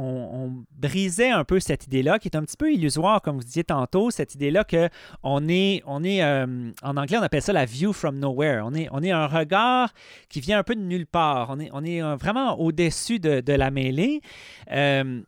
[0.72, 4.10] brisait un peu cette idée-là, qui est un petit peu illusoire, comme vous disiez tantôt,
[4.10, 4.88] cette idée-là que
[5.22, 8.62] on est, on est en anglais, on appelle ça la view from nowhere.
[8.64, 9.92] On est, on est un regard
[10.28, 11.48] qui vient un peu de nulle part.
[11.50, 14.20] On est, on est euh, vraiment au-dessus de, la mêlée.
[14.70, 15.20] Euh,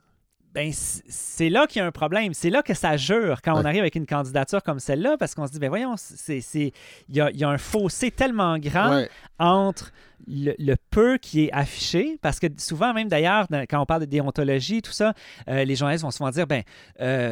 [0.55, 2.33] ben, c'est là qu'il y a un problème.
[2.33, 5.49] C'est là que ça jure quand on arrive avec une candidature comme celle-là, parce qu'on
[5.49, 5.97] se dit, ben voyons,
[6.29, 6.73] il
[7.09, 9.05] y a, un fossé tellement grand
[9.41, 9.93] entre
[10.29, 14.81] le, peu qui est affiché, parce que souvent, même d'ailleurs, quand on parle de déontologie,
[14.81, 15.13] tout ça,
[15.49, 16.63] euh, les journalistes vont souvent dire, ben,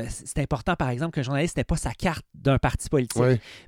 [0.09, 3.23] c'est important, par exemple, qu'un journaliste n'ait pas sa carte d'un parti politique.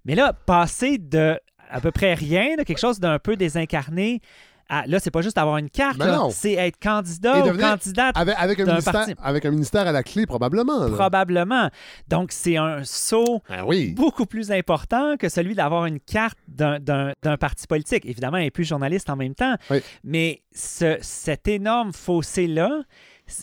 [0.05, 1.39] Mais là, passer de
[1.71, 4.21] à peu près rien, de quelque chose d'un peu désincarné
[4.69, 8.61] ah, là, c'est pas juste avoir une carte, ben c'est être candidat ou candidate avec,
[8.61, 10.91] un ministère, avec un ministère à la clé, probablement.
[10.91, 11.71] Probablement.
[12.09, 17.67] Donc, c'est un saut ben beaucoup plus important que celui d'avoir une carte d'un parti
[17.67, 18.05] politique.
[18.07, 19.55] Évidemment, il est plus journaliste en même temps,
[20.03, 22.83] mais ce, cet énorme fossé-là,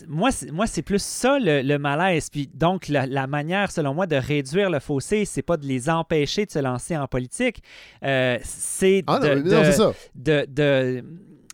[0.08, 2.30] moi, c'est plus ça le, malaise.
[2.30, 6.46] Puis donc, la, manière, selon moi, de réduire le fossé, c'est pas de les empêcher
[6.46, 7.62] de se lancer en politique,
[8.04, 11.04] euh, c'est ah de,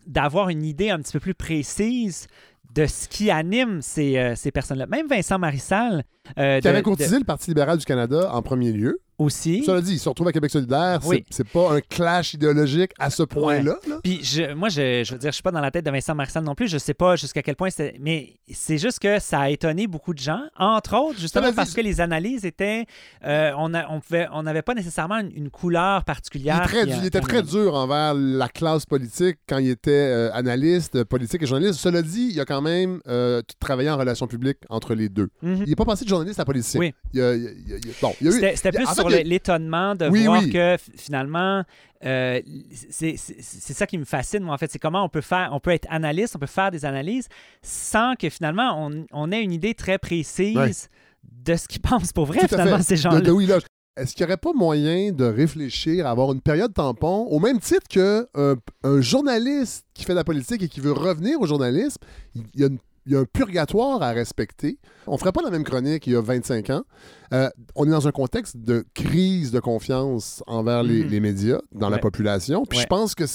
[0.05, 2.27] d'avoir une idée un petit peu plus précise
[2.73, 4.85] de ce qui anime ces, euh, ces personnes-là.
[4.85, 6.03] Même Vincent Marissal.
[6.37, 9.63] Euh, qui avait courtisé le Parti libéral du Canada en premier lieu aussi.
[9.63, 10.99] Ça l'a dit, il se retrouve à Québec solidaire.
[11.05, 11.23] Oui.
[11.29, 13.77] C'est pas un clash idéologique à ce point-là.
[14.03, 16.15] Puis je, moi, je, je veux dire, je suis pas dans la tête de Vincent
[16.15, 16.67] Marissal non plus.
[16.67, 17.95] Je sais pas jusqu'à quel point c'est.
[17.99, 20.41] Mais c'est juste que ça a étonné beaucoup de gens.
[20.57, 22.85] Entre autres, justement parce que les analyses étaient.
[23.25, 23.69] Euh, on
[24.31, 26.67] on n'avait pas nécessairement une, couleur particulière.
[26.73, 31.45] Il, était très dur envers la classe politique quand il était euh, analyste, politique et
[31.45, 31.79] journaliste.
[31.79, 35.29] Cela dit, il a quand même euh, travaillé en relations publiques entre les deux.
[35.41, 35.63] Mhm.
[35.63, 36.79] Il n'est pas passé de journaliste à politicien.
[36.79, 36.93] Oui.
[38.01, 41.63] bon, C'était plus sur l'étonnement de voir que finalement,
[42.05, 42.41] euh,
[42.89, 44.71] c'est ça qui me fascine, moi, en fait.
[44.71, 47.27] C'est comment on peut faire, on peut être analyste, on peut faire des analyses
[47.61, 50.89] sans que finalement on, ait une idée très précise
[51.23, 53.19] de ce qu'ils pensent pour vrai, finalement, ces gens-là.
[53.97, 57.59] est-ce qu'il n'y aurait pas moyen de réfléchir à avoir une période tampon au même
[57.59, 58.25] titre qu'un
[58.83, 62.01] un journaliste qui fait de la politique et qui veut revenir au journalisme?
[62.35, 64.79] Il y a une il y a un purgatoire à respecter.
[65.07, 66.83] On ne ferait pas la même chronique il y a 25 ans.
[67.33, 71.19] Euh, on est dans un contexte de crise de confiance envers les, mhm.
[71.19, 72.65] médias, dans la population.
[72.65, 73.25] Puis je pense que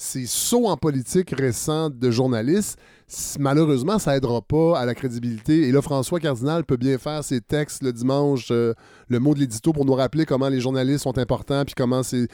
[0.00, 2.78] ces sauts en politique récents de journalistes,
[3.38, 5.68] malheureusement, ça aidera pas à la crédibilité.
[5.68, 8.72] Et là, François Cardinal peut bien faire ses textes le dimanche, euh,
[9.08, 12.28] le mot de l'édito, pour nous rappeler comment les journalistes sont importants, puis comment c'est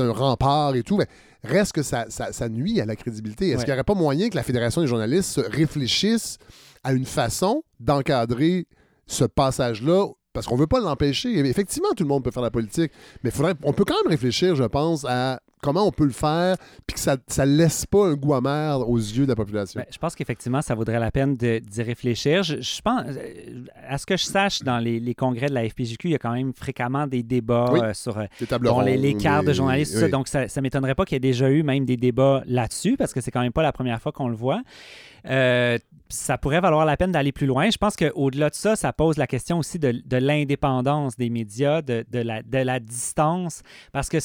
[0.00, 0.96] un rempart et tout.
[0.96, 1.06] Mais
[1.44, 3.50] reste que ça, ça, nuit à la crédibilité.
[3.50, 6.38] Est-ce qu'il n'y aurait pas moyen que la Fédération des journalistes réfléchisse
[6.82, 8.66] à une façon d'encadrer
[9.06, 10.06] ce passage-là
[10.38, 11.36] parce qu'on ne veut pas l'empêcher.
[11.40, 12.92] Effectivement, tout le monde peut faire la politique,
[13.24, 16.56] mais faudrait, on peut quand même réfléchir, je pense, à comment on peut le faire,
[16.86, 19.80] puis que ça ne laisse pas un goût amer aux yeux de la population.
[19.80, 22.44] Ben, je pense qu'effectivement, ça vaudrait la peine d'y réfléchir.
[22.44, 26.10] Je, pense, euh, à ce que je sache, dans les, congrès de la FPJQ, il
[26.12, 30.42] y a quand même fréquemment des débats euh, sur euh, les, de journalistes, donc ça
[30.44, 33.32] ne m'étonnerait pas qu'il y ait déjà eu même des débats là-dessus, parce que c'est
[33.32, 34.62] quand même pas la première fois qu'on le voit.
[35.26, 35.78] Euh,
[36.08, 37.70] ça pourrait valoir la peine d'aller plus loin.
[37.70, 42.04] Je pense qu'au-delà de ça, ça pose la question aussi de, l'indépendance des médias, de,
[42.12, 44.18] la, de, la, distance, parce que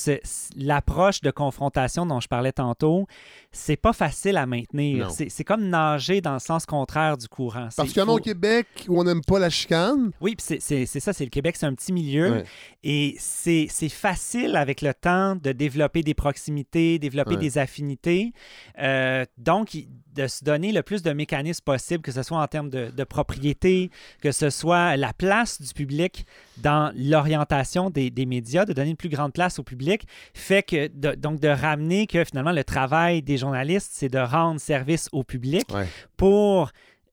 [0.56, 3.06] l'approche de confrontation dont je parlais tantôt,
[3.52, 5.12] c'est pas facile à maintenir.
[5.12, 7.68] C'est comme nager dans le sens contraire du courant.
[7.76, 10.12] Particulièrement au Québec, où on n'aime pas la chicane.
[10.22, 12.44] Oui, c'est ça, c'est le Québec, c'est un petit milieu.
[12.84, 18.34] Et c'est facile avec le temps de développer des proximités, développer des affinités.
[18.80, 19.76] Euh, donc,
[20.14, 23.90] de se donner le plus de mécanismes possible, que ce soit en termes de, propriété,
[24.22, 26.26] que ce soit la place du public
[26.58, 31.16] dans l'orientation des, médias, de donner une plus grande place au public, fait que de,
[31.16, 35.64] donc de ramener que finalement le travail des journalistes, c'est de rendre service au public
[35.74, 35.88] Ouais.
[36.18, 36.72] pour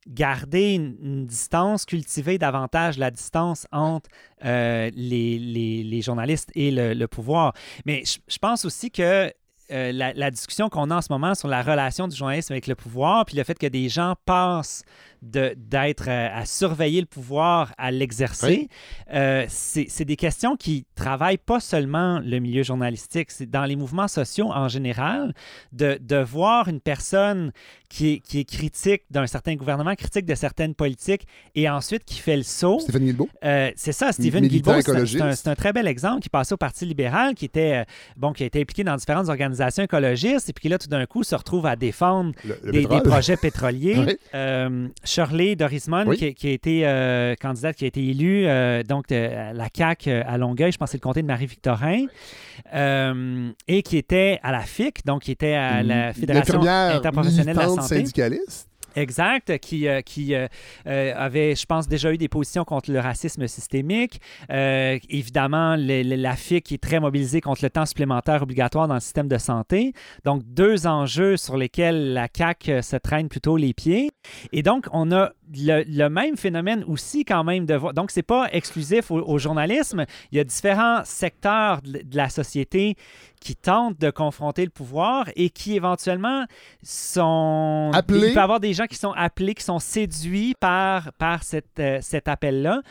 [0.08, 4.08] garder une, une distance, cultiver davantage la distance entre
[4.44, 7.52] euh, les, les- les journalistes et le, le pouvoir.
[7.84, 9.30] Mais je, je pense aussi que
[9.72, 12.66] euh, la, la discussion qu'on a en ce moment sur la relation du journalisme avec
[12.66, 14.82] le pouvoir, puis le fait que des gens passent
[15.22, 18.68] d'être euh, à surveiller le pouvoir à l'exercer, Oui.
[19.12, 24.08] euh, c'est des questions qui travaillent pas seulement le milieu journalistique, c'est dans les mouvements
[24.08, 25.34] sociaux en général,
[25.72, 27.52] de, de voir une personne
[27.90, 32.18] qui est, qui est critique d'un certain gouvernement, critique de certaines politiques, et ensuite qui
[32.18, 32.78] fait le saut.
[32.78, 33.28] Stéphane Guilbeault.
[33.76, 37.44] C'est ça, Stephen Guilbeault, c'est un- très bel exemple qui passait au Parti libéral, qui
[37.44, 37.84] était,
[38.16, 41.04] bon, qui a été impliqué dans différentes organisations écologistes, et puis qui là, tout d'un
[41.06, 43.96] coup, se retrouve à défendre Le, le des, projets pétroliers.
[44.06, 44.16] Oui.
[44.34, 46.16] Euh, Shirley Dorismond, Oui.
[46.16, 49.68] qui, qui a été euh, candidate, qui a été élue, euh, donc de, à la
[49.74, 52.06] CAQ à Longueuil, je pense que c'est le comté de Marie-Victorin,
[53.68, 57.60] et qui était à la FIC, donc qui était à la Une Fédération interprofessionnelle de
[57.60, 57.96] la santé.
[57.96, 58.69] syndicaliste.
[58.96, 60.46] Exact, qui, euh, qui euh,
[60.86, 64.20] euh, avait, je pense, déjà eu des positions contre le racisme systémique.
[65.08, 69.00] Évidemment, le- le- la FIC est très mobilisée contre le temps supplémentaire obligatoire dans le
[69.00, 69.92] système de santé.
[70.24, 74.10] Donc, deux enjeux sur lesquels la CAQ se traîne plutôt les pieds.
[74.52, 77.92] Et donc, on a le, le même phénomène aussi quand même de voir.
[77.94, 80.04] Donc, c'est pas exclusif au, au journalisme.
[80.30, 82.96] Il y a différents secteurs de, de la société
[83.40, 86.44] qui tentent de confronter le pouvoir et qui éventuellement
[86.82, 87.90] sont...
[87.94, 88.28] Appelés.
[88.28, 91.98] Il peut avoir des gens qui sont appelés, qui sont séduits par, par cette, euh,
[92.00, 92.82] cet appel-là.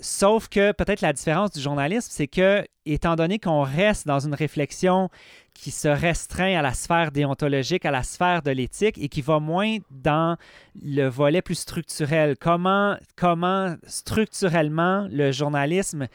[0.00, 4.34] Sauf que peut-être la différence du journalisme, c'est que, étant donné qu'on reste dans une
[4.34, 5.08] réflexion
[5.54, 9.40] qui se restreint à la sphère déontologique, à la sphère de l'éthique et qui va
[9.40, 10.36] moins dans
[10.80, 12.36] le volet plus structurel.
[12.40, 16.06] Comment, comment structurellement le journalisme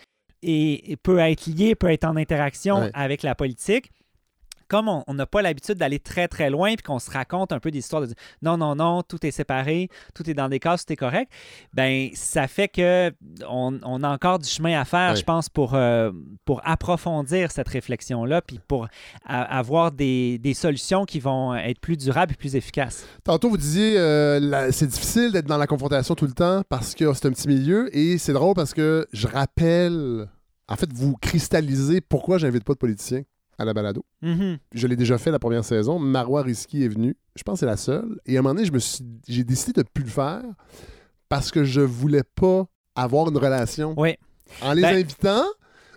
[0.42, 2.92] est- peut être lié, peut être en interaction Ouais.
[2.94, 3.92] avec la politique.
[4.68, 7.72] Comme on n'a pas l'habitude d'aller très très loin puis qu'on se raconte un peu
[7.72, 10.86] des histoires de dire non non non tout est séparé tout est dans des cases
[10.86, 11.32] tout est correct
[11.74, 13.12] ben ça fait que
[13.48, 16.12] on, on a encore du chemin à faire je pense pour euh,
[16.46, 18.88] pour approfondir cette réflexion là puis pour
[19.26, 23.98] avoir des, des solutions qui vont être plus durables et plus efficaces Tantôt, vous disiez,
[23.98, 27.48] euh, c'est difficile d'être dans la confrontation tout le temps parce que c'est un petit
[27.48, 27.96] milieu.
[27.96, 30.28] Et c'est drôle parce que je rappelle,
[30.68, 33.24] en fait, vous cristallisez pourquoi j'invite pas de politiciens
[33.58, 34.04] à la balado.
[34.22, 34.58] Mhm.
[34.74, 36.00] Je l'ai déjà fait la première saison.
[36.00, 37.16] Marois Risky est venu.
[37.36, 38.20] Je pense que c'est la seule.
[38.26, 38.70] Et à un moment donné,
[39.28, 40.42] j'ai décidé de ne plus le faire
[41.30, 43.94] parce que je voulais pas avoir une relation.
[43.98, 44.16] Oui.
[44.62, 45.44] En les Ben- invitant,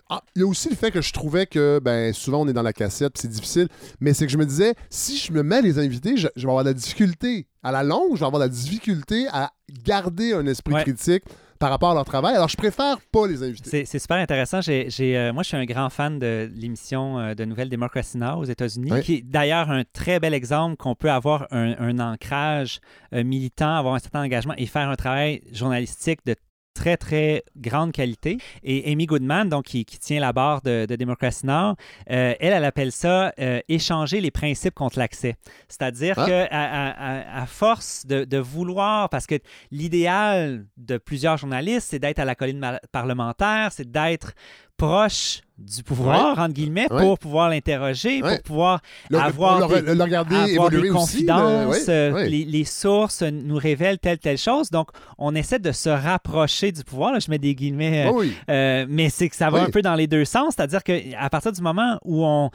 [0.09, 2.53] ah, il y a aussi le fait que je trouvais que ben, souvent on est
[2.53, 3.67] dans la cassette, c'est difficile.
[3.99, 6.41] Mais c'est que je me disais, si je me mets à les inviter, je, je
[6.43, 7.45] vais avoir de la difficulté.
[7.61, 9.51] À la longue, je vais avoir de la difficulté à
[9.83, 10.83] garder un esprit Ouais.
[10.83, 11.23] critique
[11.57, 12.35] par rapport à leur travail.
[12.35, 13.85] Alors, je préfère pas les inviter.
[13.85, 14.59] C'est, super intéressant.
[14.67, 18.45] Euh, moi, je suis un grand fan de l'émission euh, de Nouvelle Democracy Now aux
[18.45, 19.01] États-Unis, Oui.
[19.01, 22.79] qui est d'ailleurs un très bel exemple qu'on peut avoir un, un ancrage
[23.13, 26.35] euh, militant, avoir un certain engagement et faire un travail journalistique de
[26.77, 28.37] très, très grande qualité.
[28.63, 31.71] Et Amy Goodman, donc, qui, qui tient la barre de, de Democracy Now,
[32.11, 35.35] euh, elle, elle appelle ça euh, échanger les principes contre l'accès.
[35.67, 36.25] C'est-à-dire Ah.
[36.27, 39.35] que à, à- à- à force de, de vouloir, parce que
[39.71, 44.33] l'idéal de plusieurs journalistes, c'est d'être à la colline parlementaire, c'est d'être
[44.77, 47.01] proche du pouvoir, entre guillemets, Ouais.
[47.01, 48.35] pour pouvoir l'interroger, Ouais.
[48.35, 50.99] pour pouvoir Le, avoir le- des- le regarder avoir évoluer des aussi.
[51.25, 52.23] confidences, le- euh.
[52.27, 54.69] Les, les sources nous révèlent telle, telle chose.
[54.69, 57.11] Donc, on essaie de se rapprocher du pouvoir.
[57.11, 58.05] Là, je mets des guillemets.
[58.05, 58.33] euh, Oh oui.
[58.51, 61.51] euh, mais c'est que ça va un peu dans les deux sens, c'est-à-dire qu'à partir
[61.51, 62.51] du moment où on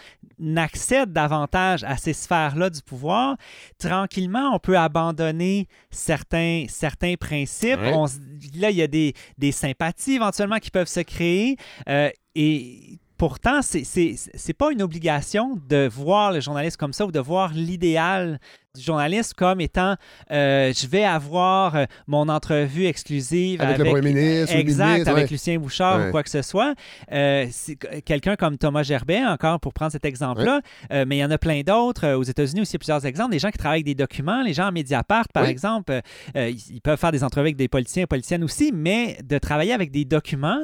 [0.56, 3.36] accède davantage à ces sphères-là du pouvoir,
[3.78, 7.80] tranquillement, on peut abandonner certains, certains principes.
[7.80, 7.92] Ouais.
[7.94, 8.18] On se-
[8.58, 11.56] là, il y a des, des sympathies éventuellement qui peuvent se créer.
[11.88, 17.12] euh, et pourtant, c'est c'est pas une obligation de voir le journaliste comme ça ou
[17.12, 18.40] de voir l'idéal
[18.74, 19.96] du journaliste comme étant
[20.30, 25.24] euh, je vais avoir euh, mon entrevue exclusive Avec le premier ministre exact ministre, avec
[25.24, 25.30] ouais.
[25.30, 26.08] Lucien Bouchard Ouais.
[26.08, 26.74] ou quoi que ce soit.
[27.12, 27.46] Euh,
[28.06, 31.60] quelqu'un comme Thomas Gerbet encore pour prendre cet exemple-là mais il y en a plein
[31.60, 34.68] d'autres aux États-Unis aussi plusieurs exemples des gens qui travaillent avec des documents les gens
[34.68, 36.00] à Mediapart par exemple
[36.34, 39.90] ils, peuvent faire des entrevues avec des politiciens et politiciennes aussi mais de travailler avec
[39.90, 40.62] des documents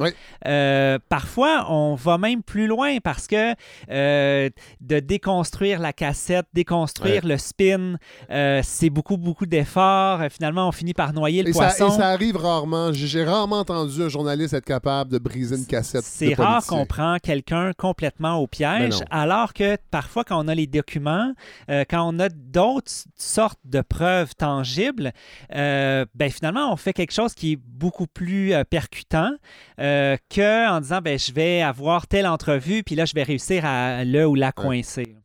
[1.10, 3.54] parfois on va même plus loin parce que
[3.88, 7.97] de déconstruire la cassette déconstruire le spin
[8.30, 10.22] Euh, c'est beaucoup, beaucoup d'efforts.
[10.22, 11.88] Euh, Finalement, on finit par noyer le Et ça, poisson.
[11.88, 12.92] et ça arrive rarement.
[12.92, 16.04] J'ai rarement entendu un journaliste être capable de briser une cassette.
[16.04, 20.54] C'est rare qu'on prend quelqu'un complètement au Mais piège, alors que parfois, quand on a
[20.54, 21.32] les documents,
[21.70, 25.12] euh, quand on a d'autres sortes de preuves tangibles,
[25.54, 29.30] euh, ben finalement, on fait quelque chose qui est beaucoup plus percutant
[29.78, 34.04] que en disant, ben je vais avoir telle entrevue, puis là, je vais réussir à
[34.04, 35.16] le ou la coincer.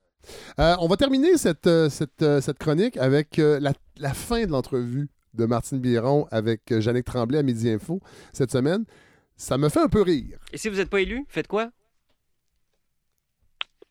[0.60, 4.52] Euh, on va terminer cette, euh, cette, euh, cette chronique avec la, la fin de
[4.52, 8.00] l'entrevue de Martine Biron avec Jannick Tremblay à Midi Info
[8.32, 8.86] cette semaine.
[9.36, 10.38] Ça me fait un peu rire.
[10.52, 11.72] Et si vous n'êtes pas élu, faites quoi?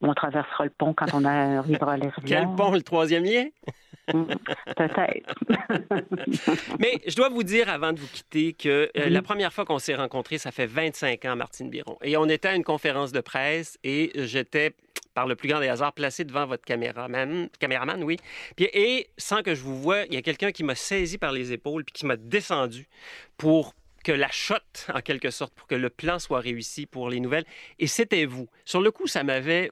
[0.04, 3.46] On traversera le pont quand on arrivera à les Quel pont, le troisième lien?
[4.06, 5.34] Peut-être.
[6.80, 9.78] Mais je dois vous dire avant de vous quitter que euh, la première fois qu'on
[9.78, 11.98] s'est rencontrés, ça fait 25 ans, Martine Biron.
[12.02, 14.74] Et on était à une conférence de presse et j'étais,
[15.14, 18.16] par le plus grand des hasards, placé devant votre caméraman, caméraman oui.
[18.56, 21.32] Puis, et sans que je vous voie, il y a quelqu'un qui m'a saisi par
[21.32, 22.88] les épaules puis qui m'a descendu
[23.36, 24.56] pour que la shot,
[24.92, 27.44] en quelque sorte, pour que le plan soit réussi pour les nouvelles.
[27.78, 28.48] Et c'était vous.
[28.64, 29.70] Sur le coup, ça m'avait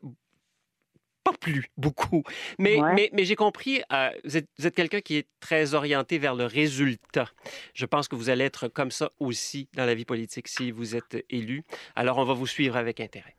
[1.24, 2.22] pas plu beaucoup.
[2.59, 2.95] Mais, Ouais.
[2.95, 6.34] mais, mais j'ai compris, euh, vous êtes, vous êtes quelqu'un qui est très orienté vers
[6.34, 7.28] le résultat.
[7.74, 10.97] Je pense que vous allez être comme ça aussi dans la vie politique si vous
[10.97, 11.64] êtes élu.
[11.97, 13.36] Alors, on va vous suivre avec intérêt.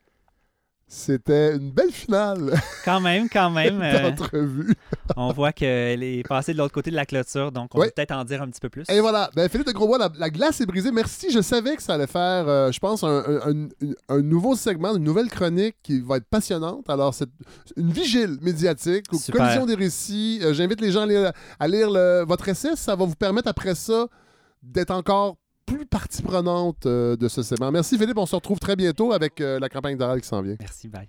[0.93, 2.51] C'était une belle finale
[2.83, 4.73] Quand même, quand même, euh, d'entrevue.
[5.15, 7.85] on voit qu'elle est passée de l'autre côté de la clôture, donc on Ouais.
[7.85, 8.83] va peut-être en dire un petit peu plus.
[8.89, 9.29] Et voilà.
[9.33, 10.91] Ben, Philippe de Grosbois, la, la glace est brisée.
[10.91, 11.31] Merci.
[11.31, 13.67] Je savais que ça allait faire, euh, je pense, un, un- un-
[14.09, 16.89] un nouveau segment, une nouvelle chronique qui va être passionnante.
[16.89, 17.29] Alors, c'est
[17.77, 20.39] une vigile médiatique, ou collision des récits.
[20.43, 22.75] Euh, J'invite les gens à lire, à lire le- votre essai.
[22.75, 24.07] Ça va vous permettre, après ça,
[24.61, 25.37] d'être encore
[25.71, 27.71] plus partie prenante euh, de ce segment.
[27.71, 28.17] Merci, Philippe.
[28.17, 30.55] On se retrouve très bientôt avec euh, la campagne d'oral qui s'en vient.
[30.59, 31.07] Merci, bye.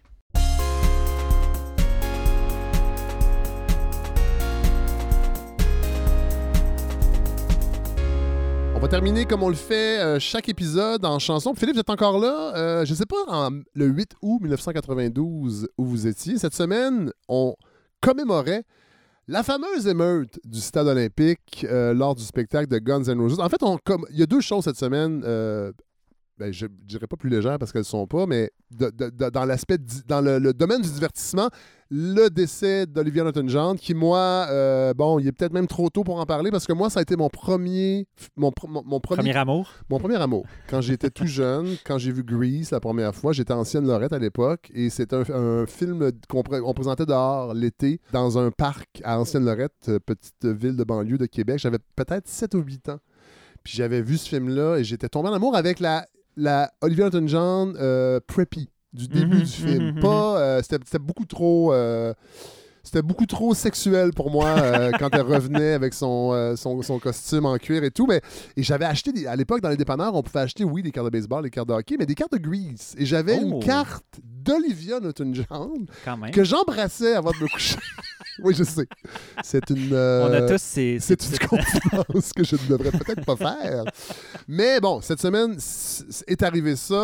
[8.75, 11.55] On va terminer comme on le fait euh, chaque épisode en chanson.
[11.55, 12.53] Philippe, vous êtes encore là?
[12.57, 16.39] Euh, je ne sais pas, en, le 8 août 1992, où vous étiez.
[16.39, 17.55] Cette semaine, on
[18.01, 18.65] commémorait
[19.29, 23.41] la fameuse émeute du stade olympique euh, lors du spectacle de Guns N' Roses.
[23.41, 23.79] En fait, on
[24.11, 25.23] il y a deux choses cette semaine.
[26.43, 29.11] Ben, je ne dirais pas plus légères parce qu'elles ne sont pas, mais de- de-
[29.11, 29.79] de- dans l'aspect,
[30.09, 31.49] dans le, le domaine du divertissement,
[31.91, 36.19] le décès d'Olivia Newton-John, qui, moi, euh, bon, il est peut-être même trop tôt pour
[36.19, 39.37] en parler parce que moi, ça a été mon premier, mon, mon, mon premier, Premier
[39.37, 39.71] amour.
[39.91, 40.45] mon premier amour.
[40.69, 44.19] Quand j'étais tout jeune, quand j'ai vu Grease la première fois, j'étais ancienne Lorette à
[44.19, 49.01] l'époque et c'est un, un film qu'on pré- on présentait dehors l'été dans un parc
[49.05, 51.59] à Ancienne Lorette, euh, petite ville de banlieue de Québec.
[51.59, 52.99] J'avais peut-être 7 ou 8 ans.
[53.65, 56.05] Puis j'avais vu ce film-là et j'étais tombé en amour avec la,
[56.37, 59.85] la Olivia Newton-John euh, preppy du début Mhm, du film.
[59.93, 61.73] mhm, Pas, euh, c'était, c'était beaucoup trop...
[61.73, 62.13] euh,
[62.83, 66.99] c'était beaucoup trop sexuel pour moi euh, quand elle revenait avec son, euh, son, son
[66.99, 68.07] costume en cuir et tout.
[68.07, 68.21] Mais,
[68.57, 71.07] et j'avais acheté, des- à l'époque, dans les dépanneurs, on pouvait acheter, oui, des cartes
[71.07, 72.95] de baseball, des cartes de hockey, mais des cartes de Grease.
[72.99, 73.47] Et j'avais Oh.
[73.59, 74.05] une carte
[74.45, 75.87] d'Olivia Newton-John
[76.33, 77.77] que j'embrassais avant de me coucher.
[78.43, 78.87] oui, je sais.
[79.45, 79.91] C'est une...
[79.93, 80.99] euh, On a tous ces.
[80.99, 83.85] ces c'est une confidence que je ne devrais peut-être pas faire.
[84.49, 85.57] Mais bon, cette semaine
[86.27, 86.95] est arrivé ça.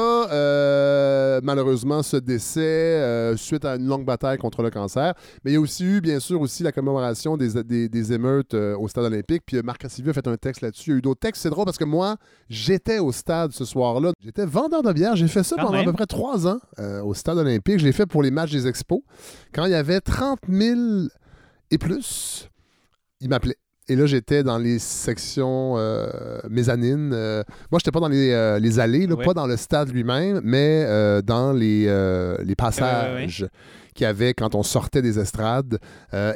[1.49, 5.14] Malheureusement, ce décès euh, suite à une longue bataille contre le cancer.
[5.42, 8.53] Mais il y a aussi eu, bien sûr, aussi la commémoration des, des- des émeutes
[8.53, 9.44] euh, au stade olympique.
[9.46, 10.90] Puis euh, Marc a fait un texte là-dessus.
[10.90, 11.42] Il y a eu d'autres textes.
[11.42, 12.16] C'est drôle parce que moi,
[12.51, 14.12] j'étais au stade ce soir-là.
[14.22, 15.16] J'étais vendeur de bière.
[15.16, 16.59] J'ai fait ça Quand pendant à peu près trois ans
[17.03, 17.78] au stade olympique.
[17.78, 19.01] Je l'ai fait pour les matchs des expos.
[19.55, 20.78] Quand il y avait 30 000
[21.70, 22.51] et plus,
[23.20, 23.57] il m'appelait.
[23.89, 27.12] Et là, j'étais dans les sections euh, mezzanines.
[27.14, 29.24] Euh, moi, j'étais pas dans les, euh, les allées, là, Ouais.
[29.24, 33.47] pas dans le stade lui-même, mais euh, dans les, euh, les ouais, passages
[33.95, 35.78] qu'il y avait quand on sortait des estrades.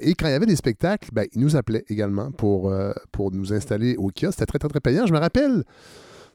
[0.00, 2.74] Et quand il y avait des spectacles, ben, ils nous appelaient également pour,
[3.12, 4.32] pour nous installer au kiosque.
[4.38, 5.06] C'était très, très, très payant.
[5.06, 5.62] Je me rappelle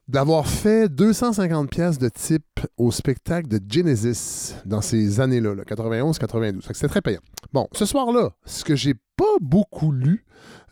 [0.08, 2.44] d'avoir fait 250 pièces de type
[2.78, 6.62] au spectacle de Genesis dans ces années-là, là, 91-92.
[6.74, 7.20] C'était très payant.
[7.52, 10.24] Bon, ce soir-là, ce que j'ai pas beaucoup lu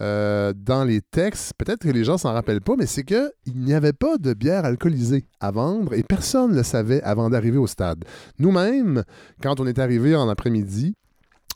[0.01, 3.57] euh, dans les textes, peut-être que les gens s'en rappellent pas, mais c'est que il
[3.57, 7.57] n'y avait pas de bière alcoolisée à vendre et personne ne le savait avant d'arriver
[7.57, 8.05] au stade.
[8.39, 9.03] Nous-mêmes,
[9.41, 10.95] quand on est arrivé en après-midi,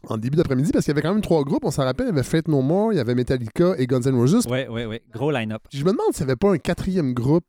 [0.08, 2.10] en début d'après-midi, parce qu'il y avait quand même trois groupes, on s'en rappelle, il
[2.10, 4.46] y avait Fate No More, il y avait Metallica et Guns N' Roses.
[4.50, 5.00] Oui, oui, oui.
[5.14, 5.62] Gros line-up.
[5.72, 7.46] Je me demande s'il n'y avait pas un quatrième groupe.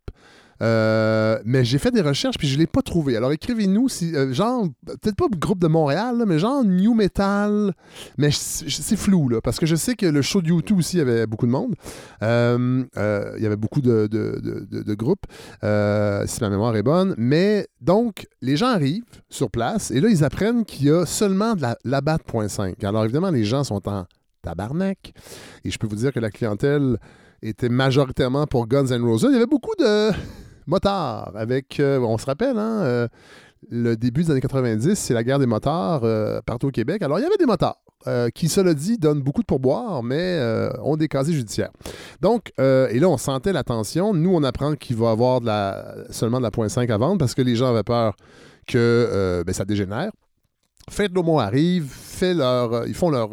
[0.63, 3.17] Euh, mais j'ai fait des recherches puis je ne l'ai pas trouvé.
[3.17, 7.73] Alors écrivez-nous si euh, genre peut-être pas groupe de Montréal mais genre New Metal,
[8.19, 11.27] mais c'est flou là parce que je sais que le show de YouTube aussi avait
[11.27, 11.75] beaucoup de monde.
[12.23, 12.85] Euh,
[13.39, 15.25] il y avait beaucoup de, de- groupes
[15.63, 17.15] si ma mémoire est bonne.
[17.17, 21.55] Mais donc les gens arrivent sur place et là ils apprennent qu'il y a seulement
[21.55, 22.85] de la, la batte .5.
[22.85, 24.05] Alors évidemment les gens sont en
[24.43, 25.13] tabarnak.
[25.65, 26.99] Et je peux vous dire que la clientèle
[27.43, 29.27] était majoritairement pour Guns N' Roses.
[29.29, 30.11] Il y avait beaucoup de
[30.71, 33.09] motards avec, euh, on se rappelle, hein, euh,
[33.71, 37.03] le début des années 90, c'est la guerre des motards euh, partout au Québec.
[37.03, 37.83] Alors, il y avait des motards.
[38.35, 40.41] qui, cela dit, donnent beaucoup de pourboires, mais
[40.83, 41.71] ont des casiers judiciaires.
[42.23, 44.15] Donc, et là, on sentait la tension.
[44.15, 47.35] Nous, on apprend qu'il va y avoir de seulement de la .5 à vendre parce
[47.35, 48.17] que les gens avaient peur
[48.67, 50.13] que ben, ça dégénère.
[50.89, 53.29] Fate No More arrive, fait leur, ils font leur,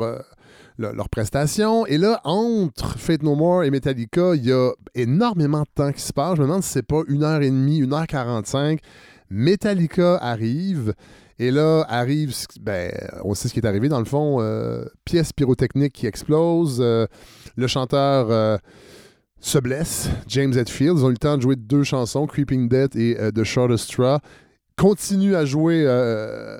[0.80, 1.86] euh, leur, leur prestation.
[1.86, 6.02] Et là, entre Fate No More et Metallica, il y a énormément de temps qui
[6.02, 6.36] se passe.
[6.36, 8.80] Je me demande si c'est pas une heure et demie, une heure 45.
[9.30, 10.94] Metallica arrive.
[11.40, 12.92] Et là, arrive, ben,
[13.24, 17.06] on sait ce qui est arrivé dans le fond, euh, pièce pyrotechnique qui explose, euh,
[17.56, 18.58] le chanteur euh,
[19.40, 22.96] se blesse, James Hetfield, ils ont eu le temps de jouer deux chansons, Creeping Death
[22.96, 24.18] et The Shortest Straw,
[24.78, 25.84] continuent à jouer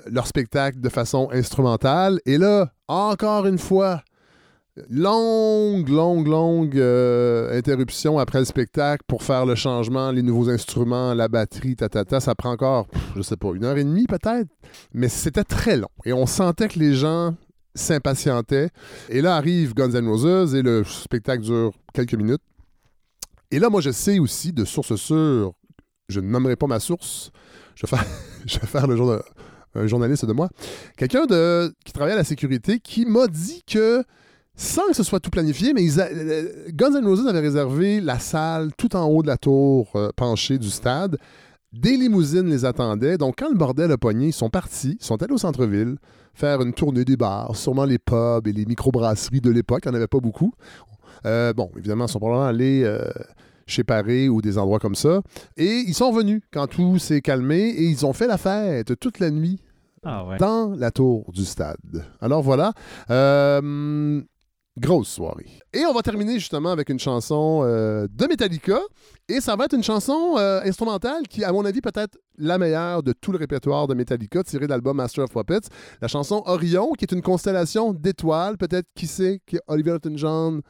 [0.06, 4.02] leur spectacle de façon instrumentale, et là, encore une fois,
[4.90, 11.14] longue, longue, longue euh, interruption après le spectacle pour faire le changement, les nouveaux instruments,
[11.14, 12.20] la batterie, tatata.
[12.20, 14.48] Ça prend encore, je sais pas, une heure et demie peut-être.
[14.92, 15.88] Mais c'était très long.
[16.04, 17.34] Et on sentait que les gens
[17.74, 18.70] s'impatientaient.
[19.08, 22.42] Et là arrive Guns N' Roses et le spectacle dure quelques minutes.
[23.50, 25.52] Et là, moi, je sais aussi de sources sûres,
[26.08, 27.30] je ne nommerai pas ma source,
[27.74, 28.04] je vais faire,
[28.46, 29.18] je vais le jour
[29.74, 30.48] un journaliste de moi,
[30.96, 31.26] quelqu'un
[31.84, 34.02] qui travaille à la sécurité qui m'a dit que
[34.60, 38.00] sans que ce soit tout planifié, mais ils a- euh, Guns N' Roses avait réservé
[38.00, 41.16] la salle tout en haut de la tour euh, penchée du stade.
[41.72, 43.18] Des limousines les attendaient.
[43.18, 45.96] Donc, quand le bordel a pogné, ils sont partis, ils sont allés au centre-ville
[46.34, 49.82] faire une tournée des bars, sûrement les pubs et les microbrasseries de l'époque.
[49.84, 50.52] Il n'y en avait pas beaucoup.
[51.26, 53.02] Euh, bon, évidemment, ils sont probablement allés euh,
[53.66, 55.20] chez Paris ou des endroits comme ça.
[55.56, 59.18] Et ils sont venus quand tout s'est calmé et ils ont fait la fête toute
[59.20, 59.60] la nuit
[60.04, 60.38] Ah ouais.
[60.38, 61.76] dans la tour du stade.
[62.20, 62.72] Alors voilà.
[63.10, 64.22] Euh,
[64.78, 65.46] grosse soirée.
[65.72, 68.80] Et on va terminer justement avec une chanson euh, de Metallica.
[69.28, 73.02] Et ça va être une chanson euh, instrumentale qui, à mon avis, peut-être la meilleure
[73.02, 75.68] de tout le répertoire de Metallica, tirée de l'album Master of Puppets.
[76.00, 78.56] La chanson Orion, qui est une constellation d'étoiles.
[78.56, 80.62] Peut-être, qui sait, que Oliver Newton-John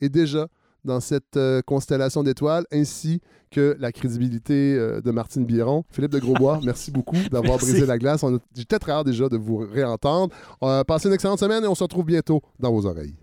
[0.00, 0.48] est déjà
[0.84, 5.84] dans cette euh, constellation d'étoiles, ainsi que la crédibilité euh, de Martine Biron.
[5.90, 8.24] Philippe de Grosbois, merci beaucoup d'avoir brisé la glace.
[8.54, 10.34] J'étais très hâte déjà de vous réentendre.
[10.62, 13.16] Euh, passez une excellente semaine et on se retrouve bientôt dans vos oreilles.